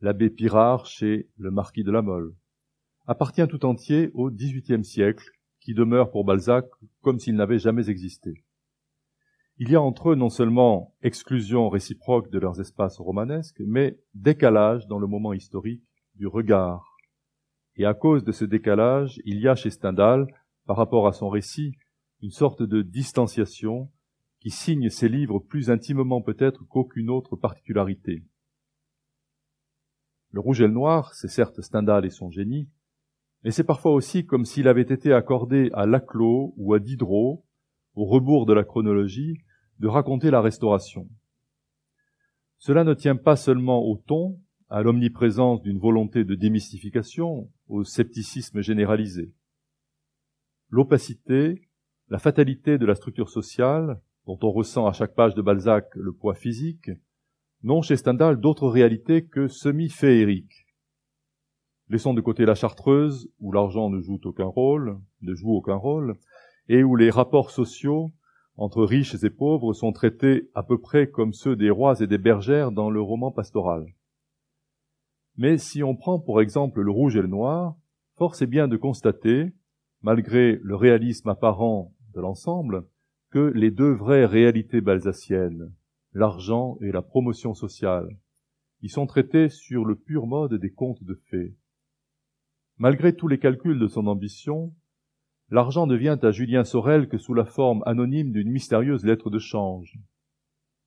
l'abbé 0.00 0.30
Pirard 0.30 0.86
chez 0.86 1.28
le 1.36 1.50
marquis 1.50 1.84
de 1.84 1.90
la 1.90 2.02
Mole, 2.02 2.34
appartient 3.06 3.46
tout 3.48 3.66
entier 3.66 4.10
au 4.14 4.30
XVIIIe 4.30 4.84
siècle 4.84 5.28
qui 5.60 5.74
demeurent 5.74 6.10
pour 6.10 6.24
Balzac 6.24 6.66
comme 7.02 7.18
s'ils 7.18 7.36
n'avaient 7.36 7.58
jamais 7.58 7.90
existé. 7.90 8.44
Il 9.58 9.70
y 9.70 9.76
a 9.76 9.82
entre 9.82 10.12
eux 10.12 10.14
non 10.14 10.30
seulement 10.30 10.94
exclusion 11.02 11.68
réciproque 11.68 12.30
de 12.30 12.38
leurs 12.38 12.60
espaces 12.60 12.98
romanesques, 12.98 13.60
mais 13.66 13.98
décalage 14.14 14.86
dans 14.86 14.98
le 14.98 15.06
moment 15.06 15.34
historique 15.34 15.84
du 16.14 16.26
regard. 16.26 16.96
Et 17.80 17.86
à 17.86 17.94
cause 17.94 18.24
de 18.24 18.32
ce 18.32 18.44
décalage, 18.44 19.22
il 19.24 19.40
y 19.40 19.48
a 19.48 19.54
chez 19.54 19.70
Stendhal, 19.70 20.26
par 20.66 20.76
rapport 20.76 21.06
à 21.06 21.14
son 21.14 21.30
récit, 21.30 21.78
une 22.20 22.30
sorte 22.30 22.62
de 22.62 22.82
distanciation 22.82 23.90
qui 24.38 24.50
signe 24.50 24.90
ses 24.90 25.08
livres 25.08 25.38
plus 25.38 25.70
intimement 25.70 26.20
peut-être 26.20 26.62
qu'aucune 26.68 27.08
autre 27.08 27.36
particularité. 27.36 28.22
Le 30.30 30.40
rouge 30.40 30.60
et 30.60 30.66
le 30.66 30.74
noir, 30.74 31.14
c'est 31.14 31.30
certes 31.30 31.62
Stendhal 31.62 32.04
et 32.04 32.10
son 32.10 32.30
génie, 32.30 32.68
et 33.44 33.50
c'est 33.50 33.64
parfois 33.64 33.92
aussi 33.92 34.26
comme 34.26 34.44
s'il 34.44 34.68
avait 34.68 34.82
été 34.82 35.14
accordé 35.14 35.70
à 35.72 35.86
Laclos 35.86 36.52
ou 36.58 36.74
à 36.74 36.80
Diderot, 36.80 37.46
au 37.94 38.04
rebours 38.04 38.44
de 38.44 38.52
la 38.52 38.64
chronologie, 38.64 39.38
de 39.78 39.88
raconter 39.88 40.30
la 40.30 40.42
restauration. 40.42 41.08
Cela 42.58 42.84
ne 42.84 42.92
tient 42.92 43.16
pas 43.16 43.36
seulement 43.36 43.82
au 43.86 43.96
ton, 43.96 44.38
à 44.68 44.82
l'omniprésence 44.82 45.62
d'une 45.62 45.78
volonté 45.78 46.24
de 46.24 46.34
démystification, 46.34 47.50
au 47.70 47.84
scepticisme 47.84 48.60
généralisé. 48.60 49.32
L'opacité, 50.68 51.68
la 52.08 52.18
fatalité 52.18 52.78
de 52.78 52.86
la 52.86 52.94
structure 52.94 53.30
sociale, 53.30 54.00
dont 54.26 54.38
on 54.42 54.50
ressent 54.50 54.86
à 54.86 54.92
chaque 54.92 55.14
page 55.14 55.34
de 55.34 55.42
Balzac 55.42 55.88
le 55.94 56.12
poids 56.12 56.34
physique, 56.34 56.90
n'ont 57.62 57.82
chez 57.82 57.96
Stendhal 57.96 58.40
d'autres 58.40 58.68
réalités 58.68 59.26
que 59.26 59.48
semi-féeriques, 59.48 60.66
Laissons 61.90 62.14
de 62.14 62.20
côté 62.20 62.44
la 62.44 62.54
chartreuse, 62.54 63.28
où 63.40 63.50
l'argent 63.50 63.90
ne 63.90 64.00
joue 64.00 64.20
aucun 64.22 64.46
rôle, 64.46 65.00
ne 65.22 65.34
joue 65.34 65.50
aucun 65.50 65.74
rôle, 65.74 66.14
et 66.68 66.84
où 66.84 66.94
les 66.94 67.10
rapports 67.10 67.50
sociaux 67.50 68.12
entre 68.56 68.84
riches 68.84 69.16
et 69.24 69.30
pauvres 69.30 69.72
sont 69.72 69.90
traités 69.90 70.48
à 70.54 70.62
peu 70.62 70.78
près 70.78 71.10
comme 71.10 71.32
ceux 71.32 71.56
des 71.56 71.68
rois 71.68 72.00
et 72.00 72.06
des 72.06 72.18
bergères 72.18 72.70
dans 72.70 72.90
le 72.90 73.00
roman 73.00 73.32
pastoral. 73.32 73.86
Mais 75.40 75.56
si 75.56 75.82
on 75.82 75.96
prend 75.96 76.18
pour 76.18 76.42
exemple 76.42 76.82
le 76.82 76.90
rouge 76.90 77.16
et 77.16 77.22
le 77.22 77.26
noir, 77.26 77.74
force 78.16 78.42
est 78.42 78.46
bien 78.46 78.68
de 78.68 78.76
constater, 78.76 79.54
malgré 80.02 80.60
le 80.62 80.76
réalisme 80.76 81.30
apparent 81.30 81.94
de 82.12 82.20
l'ensemble, 82.20 82.86
que 83.30 83.50
les 83.54 83.70
deux 83.70 83.90
vraies 83.90 84.26
réalités 84.26 84.82
balsaciennes, 84.82 85.72
l'argent 86.12 86.76
et 86.82 86.92
la 86.92 87.00
promotion 87.00 87.54
sociale, 87.54 88.18
y 88.82 88.90
sont 88.90 89.06
traités 89.06 89.48
sur 89.48 89.86
le 89.86 89.96
pur 89.96 90.26
mode 90.26 90.56
des 90.56 90.72
contes 90.72 91.02
de 91.04 91.14
fées. 91.30 91.56
Malgré 92.76 93.16
tous 93.16 93.26
les 93.26 93.38
calculs 93.38 93.78
de 93.78 93.88
son 93.88 94.08
ambition, 94.08 94.74
l'argent 95.48 95.86
ne 95.86 95.96
vient 95.96 96.18
à 96.18 96.32
Julien 96.32 96.64
Sorel 96.64 97.08
que 97.08 97.16
sous 97.16 97.32
la 97.32 97.46
forme 97.46 97.82
anonyme 97.86 98.32
d'une 98.32 98.50
mystérieuse 98.50 99.06
lettre 99.06 99.30
de 99.30 99.38
change. 99.38 99.98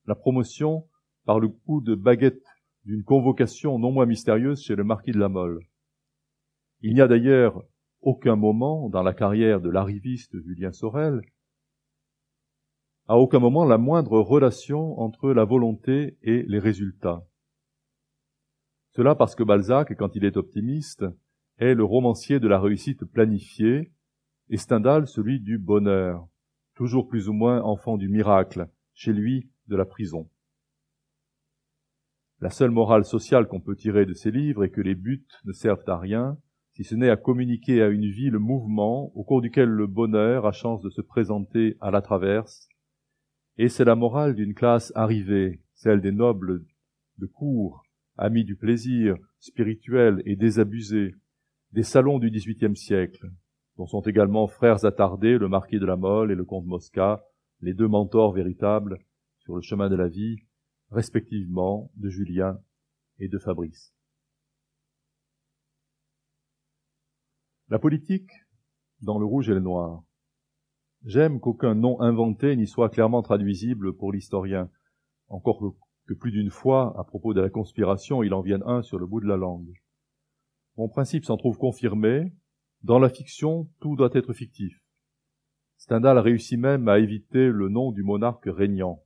La 0.05 0.13
promotion 0.13 0.87
par 1.25 1.39
le 1.39 1.47
coup 1.47 1.81
de 1.81 1.95
baguette 1.95 2.52
d'une 2.85 3.03
convocation 3.03 3.79
non 3.79 3.91
moins 3.91 4.05
mystérieuse 4.05 4.61
chez 4.61 4.75
le 4.75 4.83
marquis 4.83 5.11
de 5.11 5.19
la 5.19 5.29
Mole. 5.29 5.65
Il 6.81 6.93
n'y 6.93 7.01
a 7.01 7.07
d'ailleurs 7.07 7.63
aucun 8.01 8.35
moment 8.35 8.89
dans 8.89 9.03
la 9.03 9.13
carrière 9.13 9.61
de 9.61 9.69
l'arriviste 9.69 10.37
Julien 10.41 10.71
Sorel, 10.73 11.21
à 13.07 13.17
aucun 13.17 13.39
moment 13.39 13.65
la 13.65 13.77
moindre 13.77 14.19
relation 14.19 14.99
entre 14.99 15.31
la 15.31 15.45
volonté 15.45 16.17
et 16.21 16.43
les 16.43 16.59
résultats. 16.59 17.25
Cela 18.91 19.15
parce 19.15 19.35
que 19.35 19.43
Balzac, 19.43 19.95
quand 19.97 20.15
il 20.15 20.25
est 20.25 20.37
optimiste, 20.37 21.05
est 21.57 21.73
le 21.73 21.83
romancier 21.83 22.39
de 22.39 22.47
la 22.47 22.59
réussite 22.59 23.05
planifiée, 23.05 23.91
et 24.49 24.57
Stendhal 24.57 25.07
celui 25.07 25.39
du 25.39 25.57
bonheur, 25.57 26.27
toujours 26.75 27.07
plus 27.07 27.29
ou 27.29 27.33
moins 27.33 27.61
enfant 27.61 27.97
du 27.97 28.09
miracle, 28.09 28.69
chez 28.93 29.13
lui 29.13 29.49
de 29.67 29.75
la 29.75 29.85
prison. 29.85 30.29
La 32.43 32.49
seule 32.49 32.71
morale 32.71 33.05
sociale 33.05 33.47
qu'on 33.47 33.61
peut 33.61 33.77
tirer 33.77 34.05
de 34.05 34.13
ces 34.13 34.29
livres 34.29 34.65
est 34.65 34.69
que 34.69 34.81
les 34.81 34.95
buts 34.95 35.25
ne 35.45 35.53
servent 35.53 35.87
à 35.87 35.97
rien, 35.97 36.37
si 36.73 36.83
ce 36.83 36.93
n'est 36.93 37.09
à 37.09 37.15
communiquer 37.15 37.81
à 37.81 37.87
une 37.87 38.09
vie 38.09 38.29
le 38.29 38.39
mouvement 38.39 39.13
au 39.15 39.23
cours 39.23 39.39
duquel 39.39 39.69
le 39.69 39.87
bonheur 39.87 40.45
a 40.45 40.51
chance 40.51 40.81
de 40.81 40.89
se 40.89 40.99
présenter 40.99 41.77
à 41.79 41.89
la 41.89 42.01
traverse, 42.01 42.67
et 43.57 43.69
c'est 43.69 43.85
la 43.85 43.95
morale 43.95 44.35
d'une 44.35 44.53
classe 44.53 44.91
arrivée, 44.93 45.61
celle 45.73 46.01
des 46.01 46.11
nobles 46.11 46.65
de 47.17 47.27
cour, 47.27 47.85
amis 48.17 48.43
du 48.43 48.57
plaisir, 48.57 49.15
spirituels 49.39 50.21
et 50.25 50.35
désabusés, 50.35 51.15
des 51.71 51.83
salons 51.83 52.19
du 52.19 52.29
XVIIIe 52.29 52.75
siècle, 52.75 53.31
dont 53.77 53.87
sont 53.87 54.01
également 54.01 54.47
frères 54.47 54.83
attardés 54.83 55.37
le 55.37 55.47
marquis 55.47 55.79
de 55.79 55.85
la 55.85 55.95
Mole 55.95 56.29
et 56.29 56.35
le 56.35 56.43
comte 56.43 56.65
Mosca, 56.65 57.23
les 57.61 57.73
deux 57.73 57.87
mentors 57.87 58.33
véritables, 58.33 58.97
sur 59.37 59.55
le 59.55 59.61
chemin 59.61 59.89
de 59.89 59.95
la 59.95 60.09
vie, 60.09 60.39
respectivement 60.93 61.91
de 61.95 62.09
Julien 62.09 62.59
et 63.19 63.27
de 63.27 63.39
Fabrice. 63.39 63.93
La 67.69 67.79
politique 67.79 68.29
dans 69.01 69.17
le 69.17 69.25
rouge 69.25 69.49
et 69.49 69.53
le 69.53 69.59
noir. 69.59 70.03
J'aime 71.03 71.39
qu'aucun 71.39 71.75
nom 71.75 71.99
inventé 71.99 72.55
n'y 72.55 72.67
soit 72.67 72.89
clairement 72.89 73.21
traduisible 73.21 73.97
pour 73.97 74.13
l'historien, 74.13 74.69
encore 75.27 75.75
que 76.05 76.13
plus 76.13 76.31
d'une 76.31 76.51
fois, 76.51 76.97
à 76.97 77.03
propos 77.03 77.33
de 77.33 77.41
la 77.41 77.49
conspiration, 77.49 78.23
il 78.23 78.33
en 78.33 78.41
vienne 78.41 78.63
un 78.65 78.81
sur 78.81 78.99
le 78.99 79.05
bout 79.05 79.19
de 79.19 79.27
la 79.27 79.37
langue. 79.37 79.73
Mon 80.77 80.87
principe 80.87 81.25
s'en 81.25 81.37
trouve 81.37 81.57
confirmé. 81.57 82.33
Dans 82.81 82.99
la 82.99 83.09
fiction, 83.09 83.69
tout 83.79 83.95
doit 83.95 84.09
être 84.13 84.33
fictif. 84.33 84.83
Stendhal 85.77 86.19
réussit 86.19 86.59
même 86.59 86.87
à 86.87 86.99
éviter 86.99 87.47
le 87.47 87.69
nom 87.69 87.91
du 87.91 88.03
monarque 88.03 88.47
régnant. 88.47 89.02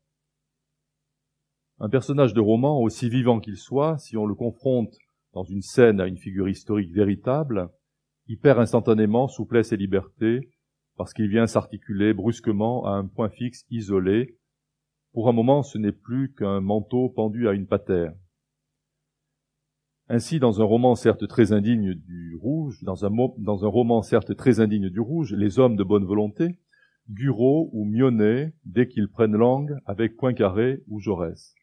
Un 1.79 1.89
personnage 1.89 2.33
de 2.33 2.41
roman, 2.41 2.81
aussi 2.81 3.07
vivant 3.09 3.39
qu'il 3.39 3.57
soit, 3.57 3.97
si 3.99 4.17
on 4.17 4.25
le 4.25 4.33
confronte 4.33 4.95
dans 5.33 5.43
une 5.43 5.61
scène 5.61 6.01
à 6.01 6.07
une 6.07 6.17
figure 6.17 6.49
historique 6.49 6.91
véritable, 6.91 7.69
il 8.27 8.39
perd 8.39 8.59
instantanément 8.59 9.27
souplesse 9.27 9.71
et 9.71 9.77
liberté 9.77 10.49
parce 10.97 11.13
qu'il 11.13 11.29
vient 11.29 11.45
s'articuler 11.45 12.13
brusquement 12.13 12.85
à 12.85 12.91
un 12.91 13.05
point 13.05 13.29
fixe 13.29 13.63
isolé. 13.69 14.37
Pour 15.13 15.29
un 15.29 15.31
moment, 15.33 15.61
ce 15.61 15.77
n'est 15.77 15.91
plus 15.91 16.33
qu'un 16.33 16.59
manteau 16.59 17.09
pendu 17.09 17.47
à 17.47 17.53
une 17.53 17.67
patère. 17.67 18.13
Ainsi, 20.09 20.39
dans 20.39 20.61
un 20.61 20.63
roman 20.63 20.95
certes 20.95 21.27
très 21.27 21.51
indigne 21.51 21.93
du 21.93 22.35
rouge, 22.35 22.81
dans 22.83 23.05
un, 23.05 23.67
roman 23.67 24.01
certes 24.01 24.35
très 24.35 24.59
indigne 24.59 24.89
du 24.89 24.99
rouge, 24.99 25.33
les 25.33 25.59
hommes 25.59 25.75
de 25.75 25.83
bonne 25.83 26.05
volonté, 26.05 26.57
Guiraud 27.09 27.69
ou 27.73 27.85
Mionnet, 27.85 28.53
dès 28.65 28.87
qu'ils 28.87 29.09
prennent 29.09 29.35
langue, 29.35 29.77
avec 29.85 30.17
Poincaré 30.17 30.81
ou 30.87 30.99
Jaurès. 30.99 31.56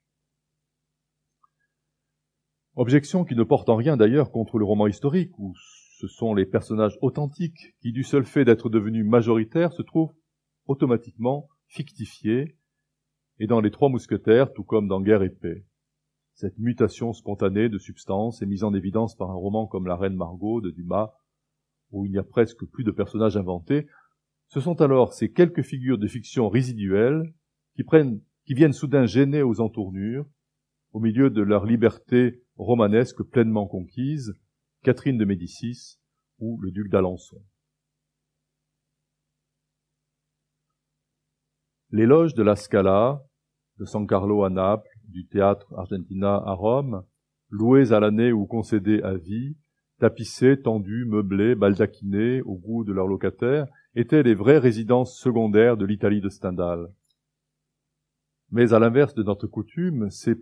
Objection 2.76 3.24
qui 3.24 3.36
ne 3.36 3.44
porte 3.44 3.68
en 3.68 3.76
rien 3.76 3.96
d'ailleurs 3.96 4.32
contre 4.32 4.58
le 4.58 4.64
roman 4.64 4.88
historique, 4.88 5.38
où 5.38 5.54
ce 5.98 6.08
sont 6.08 6.34
les 6.34 6.44
personnages 6.44 6.98
authentiques 7.02 7.76
qui, 7.80 7.92
du 7.92 8.02
seul 8.02 8.24
fait 8.24 8.44
d'être 8.44 8.68
devenus 8.68 9.06
majoritaires, 9.06 9.72
se 9.72 9.82
trouvent 9.82 10.12
automatiquement 10.66 11.48
fictifiés, 11.68 12.56
et 13.38 13.46
dans 13.46 13.60
les 13.60 13.70
Trois 13.70 13.88
Mousquetaires, 13.88 14.52
tout 14.52 14.64
comme 14.64 14.88
dans 14.88 15.00
Guerre 15.00 15.22
et 15.22 15.30
Paix. 15.30 15.64
Cette 16.34 16.58
mutation 16.58 17.12
spontanée 17.12 17.68
de 17.68 17.78
substance 17.78 18.42
est 18.42 18.46
mise 18.46 18.64
en 18.64 18.74
évidence 18.74 19.16
par 19.16 19.30
un 19.30 19.34
roman 19.34 19.68
comme 19.68 19.86
La 19.86 19.96
Reine 19.96 20.16
Margot 20.16 20.60
de 20.60 20.70
Dumas, 20.70 21.12
où 21.92 22.06
il 22.06 22.10
n'y 22.10 22.18
a 22.18 22.24
presque 22.24 22.64
plus 22.66 22.82
de 22.82 22.90
personnages 22.90 23.36
inventés. 23.36 23.86
Ce 24.48 24.60
sont 24.60 24.80
alors 24.80 25.14
ces 25.14 25.30
quelques 25.30 25.62
figures 25.62 25.98
de 25.98 26.08
fiction 26.08 26.48
résiduelles 26.48 27.32
qui 27.76 27.84
prennent, 27.84 28.20
qui 28.46 28.54
viennent 28.54 28.72
soudain 28.72 29.06
gêner 29.06 29.42
aux 29.42 29.60
entournures, 29.60 30.26
au 30.94 31.00
milieu 31.00 31.28
de 31.28 31.42
leur 31.42 31.66
liberté 31.66 32.40
romanesque 32.56 33.22
pleinement 33.24 33.66
conquise, 33.66 34.32
Catherine 34.84 35.18
de 35.18 35.24
Médicis 35.24 35.98
ou 36.38 36.60
le 36.60 36.70
duc 36.70 36.88
d'Alençon. 36.88 37.42
L'éloge 41.90 42.34
de 42.34 42.44
la 42.44 42.54
Scala, 42.54 43.20
de 43.78 43.84
San 43.84 44.06
Carlo 44.06 44.44
à 44.44 44.50
Naples, 44.50 44.88
du 45.08 45.26
théâtre 45.26 45.66
Argentina 45.76 46.36
à 46.36 46.52
Rome, 46.52 47.04
loués 47.50 47.92
à 47.92 47.98
l'année 47.98 48.32
ou 48.32 48.46
concédés 48.46 49.02
à 49.02 49.14
vie, 49.14 49.56
tapissés, 49.98 50.62
tendus, 50.62 51.06
meublés, 51.06 51.56
baldaquinés 51.56 52.40
au 52.42 52.54
goût 52.54 52.84
de 52.84 52.92
leurs 52.92 53.08
locataires, 53.08 53.66
étaient 53.96 54.22
les 54.22 54.34
vraies 54.34 54.58
résidences 54.58 55.18
secondaires 55.18 55.76
de 55.76 55.86
l'Italie 55.86 56.20
de 56.20 56.28
Stendhal. 56.28 56.86
Mais 58.50 58.72
à 58.72 58.78
l'inverse 58.78 59.14
de 59.14 59.24
notre 59.24 59.48
coutume, 59.48 60.10
c'est 60.10 60.38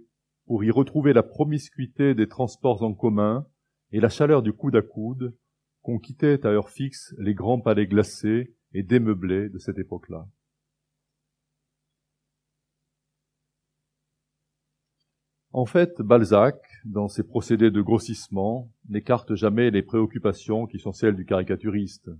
pour 0.52 0.64
y 0.64 0.70
retrouver 0.70 1.14
la 1.14 1.22
promiscuité 1.22 2.14
des 2.14 2.28
transports 2.28 2.82
en 2.82 2.92
commun 2.92 3.46
et 3.90 4.00
la 4.00 4.10
chaleur 4.10 4.42
du 4.42 4.52
coude 4.52 4.76
à 4.76 4.82
coude 4.82 5.34
qu'on 5.80 5.98
quittait 5.98 6.44
à 6.44 6.50
heure 6.50 6.68
fixe 6.68 7.14
les 7.16 7.32
grands 7.32 7.58
palais 7.58 7.86
glacés 7.86 8.54
et 8.74 8.82
démeublés 8.82 9.48
de 9.48 9.56
cette 9.56 9.78
époque-là. 9.78 10.28
En 15.52 15.64
fait, 15.64 16.02
Balzac, 16.02 16.60
dans 16.84 17.08
ses 17.08 17.22
procédés 17.22 17.70
de 17.70 17.80
grossissement, 17.80 18.70
n'écarte 18.90 19.34
jamais 19.34 19.70
les 19.70 19.82
préoccupations 19.82 20.66
qui 20.66 20.78
sont 20.78 20.92
celles 20.92 21.16
du 21.16 21.24
caricaturiste. 21.24 22.10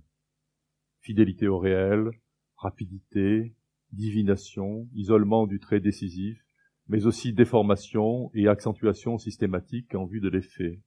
Fidélité 1.01 1.47
au 1.47 1.59
réel, 1.59 2.09
rapidité, 2.55 3.53
divination, 3.91 4.89
isolement 4.95 5.45
du 5.45 5.59
trait 5.59 5.79
décisif, 5.79 6.42
mais 6.87 7.05
aussi 7.05 7.33
déformation 7.33 8.29
et 8.33 8.47
accentuation 8.47 9.17
systématique 9.17 9.95
en 9.95 10.05
vue 10.05 10.19
de 10.19 10.29
l'effet. 10.29 10.81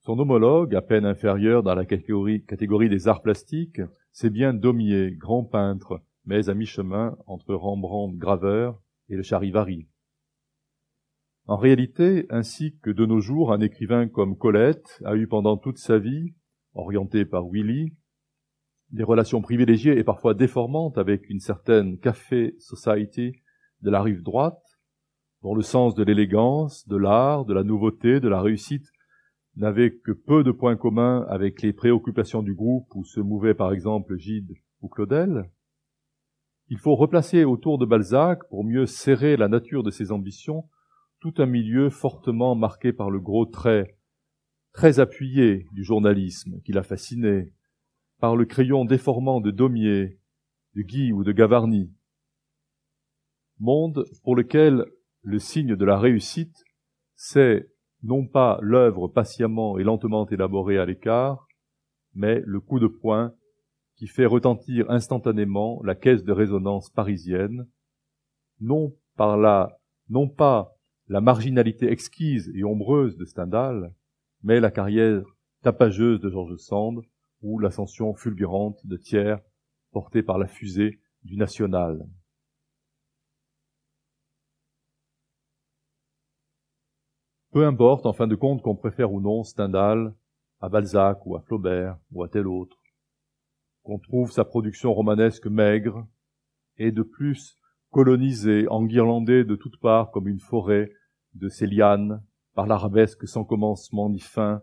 Son 0.00 0.18
homologue, 0.18 0.74
à 0.74 0.82
peine 0.82 1.04
inférieur 1.04 1.62
dans 1.62 1.74
la 1.74 1.84
catégorie, 1.84 2.88
des 2.88 3.08
arts 3.08 3.22
plastiques, 3.22 3.80
c'est 4.12 4.30
bien 4.30 4.54
Daumier, 4.54 5.12
grand 5.12 5.44
peintre, 5.44 6.00
mais 6.24 6.48
à 6.48 6.54
mi-chemin 6.54 7.16
entre 7.26 7.54
Rembrandt 7.54 8.16
graveur 8.16 8.80
et 9.08 9.16
le 9.16 9.22
Charivari. 9.22 9.88
En 11.46 11.56
réalité, 11.56 12.26
ainsi 12.30 12.76
que 12.82 12.90
de 12.90 13.06
nos 13.06 13.20
jours, 13.20 13.52
un 13.52 13.60
écrivain 13.60 14.08
comme 14.08 14.36
Colette 14.36 15.00
a 15.04 15.16
eu 15.16 15.28
pendant 15.28 15.56
toute 15.56 15.78
sa 15.78 15.98
vie, 15.98 16.34
orienté 16.74 17.24
par 17.24 17.46
Willy, 17.48 17.92
des 18.90 19.04
relations 19.04 19.42
privilégiées 19.42 19.98
et 19.98 20.04
parfois 20.04 20.34
déformantes 20.34 20.98
avec 20.98 21.28
une 21.30 21.40
certaine 21.40 21.98
café 21.98 22.54
society 22.58 23.32
de 23.86 23.90
la 23.92 24.02
rive 24.02 24.24
droite, 24.24 24.80
dont 25.42 25.54
le 25.54 25.62
sens 25.62 25.94
de 25.94 26.02
l'élégance, 26.02 26.88
de 26.88 26.96
l'art, 26.96 27.44
de 27.44 27.54
la 27.54 27.62
nouveauté, 27.62 28.18
de 28.18 28.28
la 28.28 28.42
réussite 28.42 28.90
n'avait 29.54 29.92
que 29.92 30.10
peu 30.10 30.42
de 30.42 30.50
points 30.50 30.76
communs 30.76 31.24
avec 31.28 31.62
les 31.62 31.72
préoccupations 31.72 32.42
du 32.42 32.52
groupe 32.52 32.88
où 32.96 33.04
se 33.04 33.20
mouvaient 33.20 33.54
par 33.54 33.72
exemple 33.72 34.18
Gide 34.18 34.52
ou 34.82 34.88
Claudel. 34.88 35.48
Il 36.68 36.78
faut 36.78 36.96
replacer 36.96 37.44
autour 37.44 37.78
de 37.78 37.86
Balzac, 37.86 38.40
pour 38.50 38.64
mieux 38.64 38.86
serrer 38.86 39.36
la 39.36 39.46
nature 39.46 39.84
de 39.84 39.92
ses 39.92 40.10
ambitions, 40.10 40.68
tout 41.20 41.34
un 41.38 41.46
milieu 41.46 41.88
fortement 41.88 42.56
marqué 42.56 42.92
par 42.92 43.08
le 43.08 43.20
gros 43.20 43.46
trait, 43.46 43.96
très 44.72 44.98
appuyé 44.98 45.68
du 45.72 45.84
journalisme 45.84 46.60
qui 46.64 46.72
l'a 46.72 46.82
fasciné, 46.82 47.52
par 48.18 48.34
le 48.34 48.46
crayon 48.46 48.84
déformant 48.84 49.40
de 49.40 49.52
Daumier, 49.52 50.18
de 50.74 50.82
Guy 50.82 51.12
ou 51.12 51.22
de 51.22 51.30
Gavarni. 51.30 51.95
Monde 53.58 54.04
pour 54.22 54.36
lequel 54.36 54.84
le 55.22 55.38
signe 55.38 55.76
de 55.76 55.84
la 55.84 55.98
réussite, 55.98 56.64
c'est 57.14 57.68
non 58.02 58.26
pas 58.26 58.58
l'œuvre 58.60 59.08
patiemment 59.08 59.78
et 59.78 59.84
lentement 59.84 60.26
élaborée 60.28 60.78
à 60.78 60.84
l'écart, 60.84 61.46
mais 62.14 62.42
le 62.44 62.60
coup 62.60 62.78
de 62.78 62.86
poing 62.86 63.34
qui 63.96 64.06
fait 64.06 64.26
retentir 64.26 64.90
instantanément 64.90 65.80
la 65.82 65.94
caisse 65.94 66.22
de 66.22 66.32
résonance 66.32 66.90
parisienne, 66.90 67.66
non 68.60 68.94
par 69.16 69.38
la, 69.38 69.78
non 70.10 70.28
pas 70.28 70.76
la 71.08 71.20
marginalité 71.20 71.90
exquise 71.90 72.52
et 72.54 72.62
ombreuse 72.62 73.16
de 73.16 73.24
Stendhal, 73.24 73.94
mais 74.42 74.60
la 74.60 74.70
carrière 74.70 75.24
tapageuse 75.62 76.20
de 76.20 76.30
George 76.30 76.56
Sand 76.56 77.00
ou 77.42 77.58
l'ascension 77.58 78.14
fulgurante 78.14 78.86
de 78.86 78.96
Thiers 78.96 79.36
portée 79.92 80.22
par 80.22 80.38
la 80.38 80.46
fusée 80.46 81.00
du 81.24 81.36
national. 81.36 82.06
Peu 87.56 87.64
importe, 87.64 88.04
en 88.04 88.12
fin 88.12 88.26
de 88.26 88.34
compte, 88.34 88.60
qu'on 88.60 88.76
préfère 88.76 89.14
ou 89.14 89.22
non 89.22 89.42
Stendhal 89.42 90.12
à 90.60 90.68
Balzac 90.68 91.24
ou 91.24 91.36
à 91.36 91.40
Flaubert 91.40 91.96
ou 92.12 92.22
à 92.22 92.28
tel 92.28 92.46
autre, 92.46 92.76
qu'on 93.82 93.98
trouve 93.98 94.30
sa 94.30 94.44
production 94.44 94.92
romanesque 94.92 95.46
maigre 95.46 96.06
et 96.76 96.92
de 96.92 97.02
plus 97.02 97.56
colonisé, 97.90 98.68
enguirlandé 98.68 99.42
de 99.42 99.56
toutes 99.56 99.80
parts 99.80 100.10
comme 100.10 100.28
une 100.28 100.38
forêt 100.38 100.92
de 101.32 101.48
ses 101.48 101.66
lianes, 101.66 102.22
par 102.52 102.66
l'arabesque 102.66 103.26
sans 103.26 103.44
commencement 103.44 104.10
ni 104.10 104.20
fin, 104.20 104.60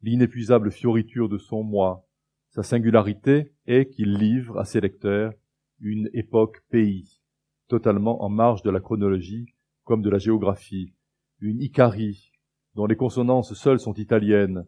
l'inépuisable 0.00 0.70
fioriture 0.70 1.28
de 1.28 1.36
son 1.36 1.62
moi. 1.62 2.06
Sa 2.52 2.62
singularité 2.62 3.52
est 3.66 3.90
qu'il 3.90 4.14
livre 4.14 4.58
à 4.58 4.64
ses 4.64 4.80
lecteurs 4.80 5.34
une 5.80 6.08
époque 6.14 6.62
pays, 6.70 7.20
totalement 7.68 8.24
en 8.24 8.30
marge 8.30 8.62
de 8.62 8.70
la 8.70 8.80
chronologie 8.80 9.52
comme 9.84 10.00
de 10.00 10.08
la 10.08 10.18
géographie, 10.18 10.95
une 11.40 11.60
Icarie, 11.60 12.32
dont 12.74 12.86
les 12.86 12.96
consonances 12.96 13.54
seules 13.54 13.80
sont 13.80 13.94
italiennes, 13.94 14.66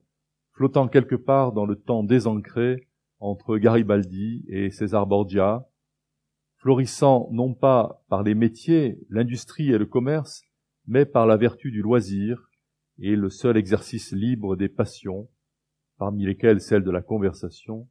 flottant 0.52 0.88
quelque 0.88 1.14
part 1.14 1.52
dans 1.52 1.66
le 1.66 1.76
temps 1.76 2.02
désancré 2.02 2.88
entre 3.20 3.59
Garibaldi 3.59 4.44
et 4.48 4.70
César 4.70 5.07
Borgia, 5.07 5.66
florissant 6.57 7.28
non 7.33 7.54
pas 7.54 8.02
par 8.09 8.22
les 8.22 8.35
métiers, 8.35 8.98
l'industrie 9.09 9.70
et 9.70 9.78
le 9.78 9.87
commerce, 9.87 10.42
mais 10.87 11.04
par 11.04 11.26
la 11.26 11.37
vertu 11.37 11.70
du 11.70 11.83
loisir 11.83 12.50
et 12.98 13.14
le 13.14 13.31
seul 13.31 13.57
exercice 13.57 14.12
libre 14.12 14.57
des 14.57 14.68
passions, 14.68 15.28
parmi 15.98 16.24
lesquelles 16.24 16.61
celle 16.61 16.83
de 16.83 16.90
la 16.90 17.02
conversation, 17.02 17.88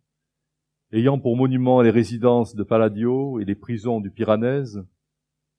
ayant 0.92 1.20
pour 1.20 1.36
monument 1.36 1.82
les 1.82 1.90
résidences 1.90 2.56
de 2.56 2.64
Palladio 2.64 3.40
et 3.40 3.46
les 3.46 3.56
prisons 3.56 4.02
du 4.02 4.12
Piranèse, 4.12 4.86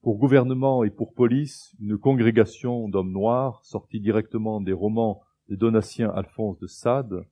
pour 0.02 0.18
gouvernement 0.18 0.84
et 0.84 0.90
pour 0.90 1.12
police, 1.12 1.74
une 1.80 1.98
congrégation 1.98 2.88
d'hommes 2.88 3.12
noirs 3.12 3.64
sortis 3.64 4.00
directement 4.00 4.60
des 4.60 4.72
romans 4.72 5.22
de 5.48 5.56
Donatien 5.56 6.10
Alphonse 6.10 6.58
de 6.60 6.66
Sade, 6.66 7.24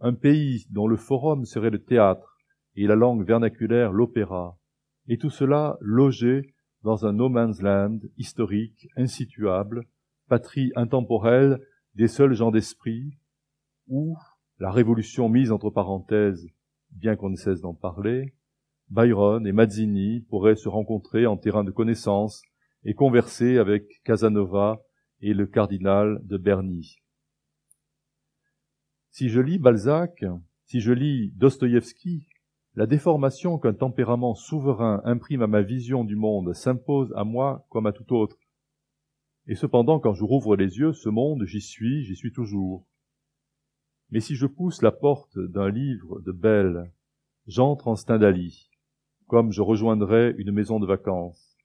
un 0.00 0.14
pays 0.14 0.66
dont 0.70 0.86
le 0.86 0.96
forum 0.96 1.44
serait 1.44 1.70
le 1.70 1.82
théâtre 1.82 2.38
et 2.74 2.86
la 2.86 2.96
langue 2.96 3.24
vernaculaire 3.24 3.92
l'opéra, 3.92 4.58
et 5.06 5.18
tout 5.18 5.30
cela 5.30 5.76
logé 5.80 6.54
dans 6.82 7.06
un 7.06 7.12
no 7.12 7.28
man's 7.28 7.60
land 7.60 7.98
historique, 8.16 8.88
insituable, 8.96 9.86
patrie 10.28 10.72
intemporelle 10.76 11.60
des 11.94 12.08
seuls 12.08 12.34
gens 12.34 12.50
d'esprit, 12.50 13.18
où 13.88 14.16
la 14.58 14.70
révolution 14.70 15.28
mise 15.28 15.52
entre 15.52 15.70
parenthèses, 15.70 16.48
bien 16.90 17.16
qu'on 17.16 17.30
ne 17.30 17.36
cesse 17.36 17.60
d'en 17.60 17.74
parler, 17.74 18.34
Byron 18.90 19.46
et 19.46 19.52
Mazzini 19.52 20.20
pourraient 20.28 20.56
se 20.56 20.68
rencontrer 20.68 21.26
en 21.26 21.36
terrain 21.36 21.62
de 21.62 21.70
connaissance 21.70 22.42
et 22.84 22.94
converser 22.94 23.58
avec 23.58 24.02
Casanova 24.04 24.82
et 25.20 25.32
le 25.32 25.46
cardinal 25.46 26.20
de 26.24 26.36
Berny. 26.36 26.96
Si 29.10 29.28
je 29.28 29.40
lis 29.40 29.58
Balzac, 29.58 30.24
si 30.66 30.80
je 30.80 30.92
lis 30.92 31.32
Dostoïevski, 31.36 32.26
la 32.74 32.86
déformation 32.86 33.58
qu'un 33.58 33.74
tempérament 33.74 34.34
souverain 34.34 35.02
imprime 35.04 35.42
à 35.42 35.46
ma 35.46 35.62
vision 35.62 36.04
du 36.04 36.16
monde 36.16 36.54
s'impose 36.54 37.12
à 37.16 37.24
moi 37.24 37.66
comme 37.68 37.86
à 37.86 37.92
tout 37.92 38.14
autre. 38.14 38.38
Et 39.46 39.56
cependant, 39.56 39.98
quand 39.98 40.14
je 40.14 40.24
rouvre 40.24 40.56
les 40.56 40.78
yeux, 40.78 40.92
ce 40.92 41.08
monde, 41.08 41.44
j'y 41.44 41.60
suis, 41.60 42.04
j'y 42.04 42.14
suis 42.14 42.32
toujours. 42.32 42.86
Mais 44.10 44.20
si 44.20 44.36
je 44.36 44.46
pousse 44.46 44.82
la 44.82 44.92
porte 44.92 45.38
d'un 45.38 45.68
livre 45.68 46.20
de 46.20 46.32
Belle, 46.32 46.92
j'entre 47.46 47.88
en 47.88 47.96
Stendhali, 47.96 48.69
comme 49.30 49.52
je 49.52 49.62
rejoindrais 49.62 50.34
une 50.38 50.50
maison 50.50 50.80
de 50.80 50.88
vacances. 50.88 51.56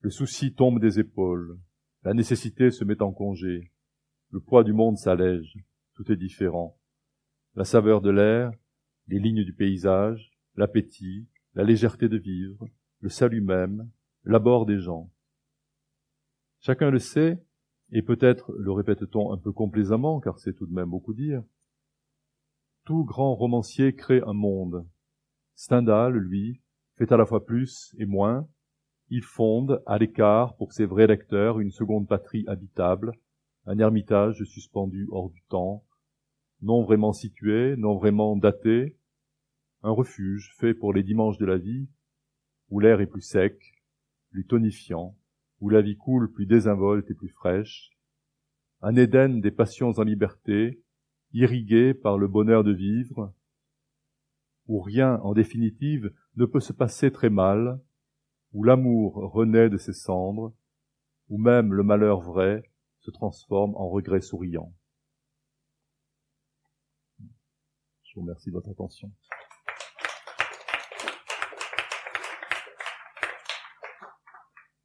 Le 0.00 0.10
souci 0.10 0.52
tombe 0.52 0.80
des 0.80 0.98
épaules, 0.98 1.56
la 2.02 2.14
nécessité 2.14 2.72
se 2.72 2.82
met 2.82 3.00
en 3.00 3.12
congé, 3.12 3.70
le 4.32 4.40
poids 4.40 4.64
du 4.64 4.72
monde 4.72 4.98
s'allège, 4.98 5.56
tout 5.94 6.10
est 6.10 6.16
différent. 6.16 6.76
La 7.54 7.64
saveur 7.64 8.00
de 8.00 8.10
l'air, 8.10 8.50
les 9.06 9.20
lignes 9.20 9.44
du 9.44 9.52
paysage, 9.52 10.32
l'appétit, 10.56 11.28
la 11.54 11.62
légèreté 11.62 12.08
de 12.08 12.18
vivre, 12.18 12.66
le 12.98 13.08
salut 13.08 13.40
même, 13.40 13.88
l'abord 14.24 14.66
des 14.66 14.80
gens. 14.80 15.12
Chacun 16.58 16.90
le 16.90 16.98
sait, 16.98 17.40
et 17.92 18.02
peut-être 18.02 18.50
le 18.58 18.72
répète-t-on 18.72 19.32
un 19.32 19.38
peu 19.38 19.52
complaisamment, 19.52 20.18
car 20.18 20.40
c'est 20.40 20.54
tout 20.54 20.66
de 20.66 20.74
même 20.74 20.90
beaucoup 20.90 21.14
dire. 21.14 21.44
Tout 22.84 23.04
grand 23.04 23.36
romancier 23.36 23.94
crée 23.94 24.22
un 24.26 24.32
monde. 24.32 24.84
Stendhal, 25.56 26.12
lui, 26.12 26.60
fait 26.96 27.10
à 27.10 27.16
la 27.16 27.24
fois 27.24 27.44
plus 27.44 27.94
et 27.98 28.04
moins. 28.04 28.46
Il 29.08 29.22
fonde, 29.22 29.82
à 29.86 29.96
l'écart, 29.96 30.54
pour 30.56 30.72
ses 30.72 30.84
vrais 30.84 31.06
lecteurs, 31.06 31.60
une 31.60 31.70
seconde 31.70 32.06
patrie 32.06 32.44
habitable, 32.46 33.12
un 33.64 33.78
ermitage 33.78 34.44
suspendu 34.44 35.08
hors 35.10 35.30
du 35.30 35.42
temps, 35.48 35.82
non 36.60 36.84
vraiment 36.84 37.14
situé, 37.14 37.74
non 37.76 37.96
vraiment 37.96 38.36
daté, 38.36 38.96
un 39.82 39.90
refuge 39.90 40.54
fait 40.58 40.74
pour 40.74 40.92
les 40.92 41.02
dimanches 41.02 41.38
de 41.38 41.46
la 41.46 41.56
vie, 41.56 41.88
où 42.68 42.78
l'air 42.78 43.00
est 43.00 43.06
plus 43.06 43.22
sec, 43.22 43.58
plus 44.30 44.46
tonifiant, 44.46 45.16
où 45.60 45.70
la 45.70 45.80
vie 45.80 45.96
coule 45.96 46.30
plus 46.30 46.46
désinvolte 46.46 47.10
et 47.10 47.14
plus 47.14 47.30
fraîche, 47.30 47.90
un 48.82 48.94
Éden 48.94 49.40
des 49.40 49.50
passions 49.50 49.92
en 49.92 50.02
liberté, 50.02 50.82
irrigué 51.32 51.94
par 51.94 52.18
le 52.18 52.28
bonheur 52.28 52.62
de 52.62 52.72
vivre, 52.72 53.32
où 54.66 54.80
rien, 54.80 55.20
en 55.22 55.32
définitive, 55.34 56.12
ne 56.36 56.44
peut 56.44 56.60
se 56.60 56.72
passer 56.72 57.10
très 57.10 57.30
mal, 57.30 57.80
où 58.52 58.64
l'amour 58.64 59.14
renaît 59.32 59.68
de 59.68 59.76
ses 59.76 59.92
cendres, 59.92 60.54
où 61.28 61.38
même 61.38 61.72
le 61.72 61.82
malheur 61.82 62.20
vrai 62.20 62.62
se 63.00 63.10
transforme 63.10 63.74
en 63.76 63.88
regret 63.88 64.20
souriant. 64.20 64.72
Je 68.02 68.14
vous 68.14 68.22
remercie 68.22 68.48
de 68.48 68.54
votre 68.54 68.70
attention. 68.70 69.12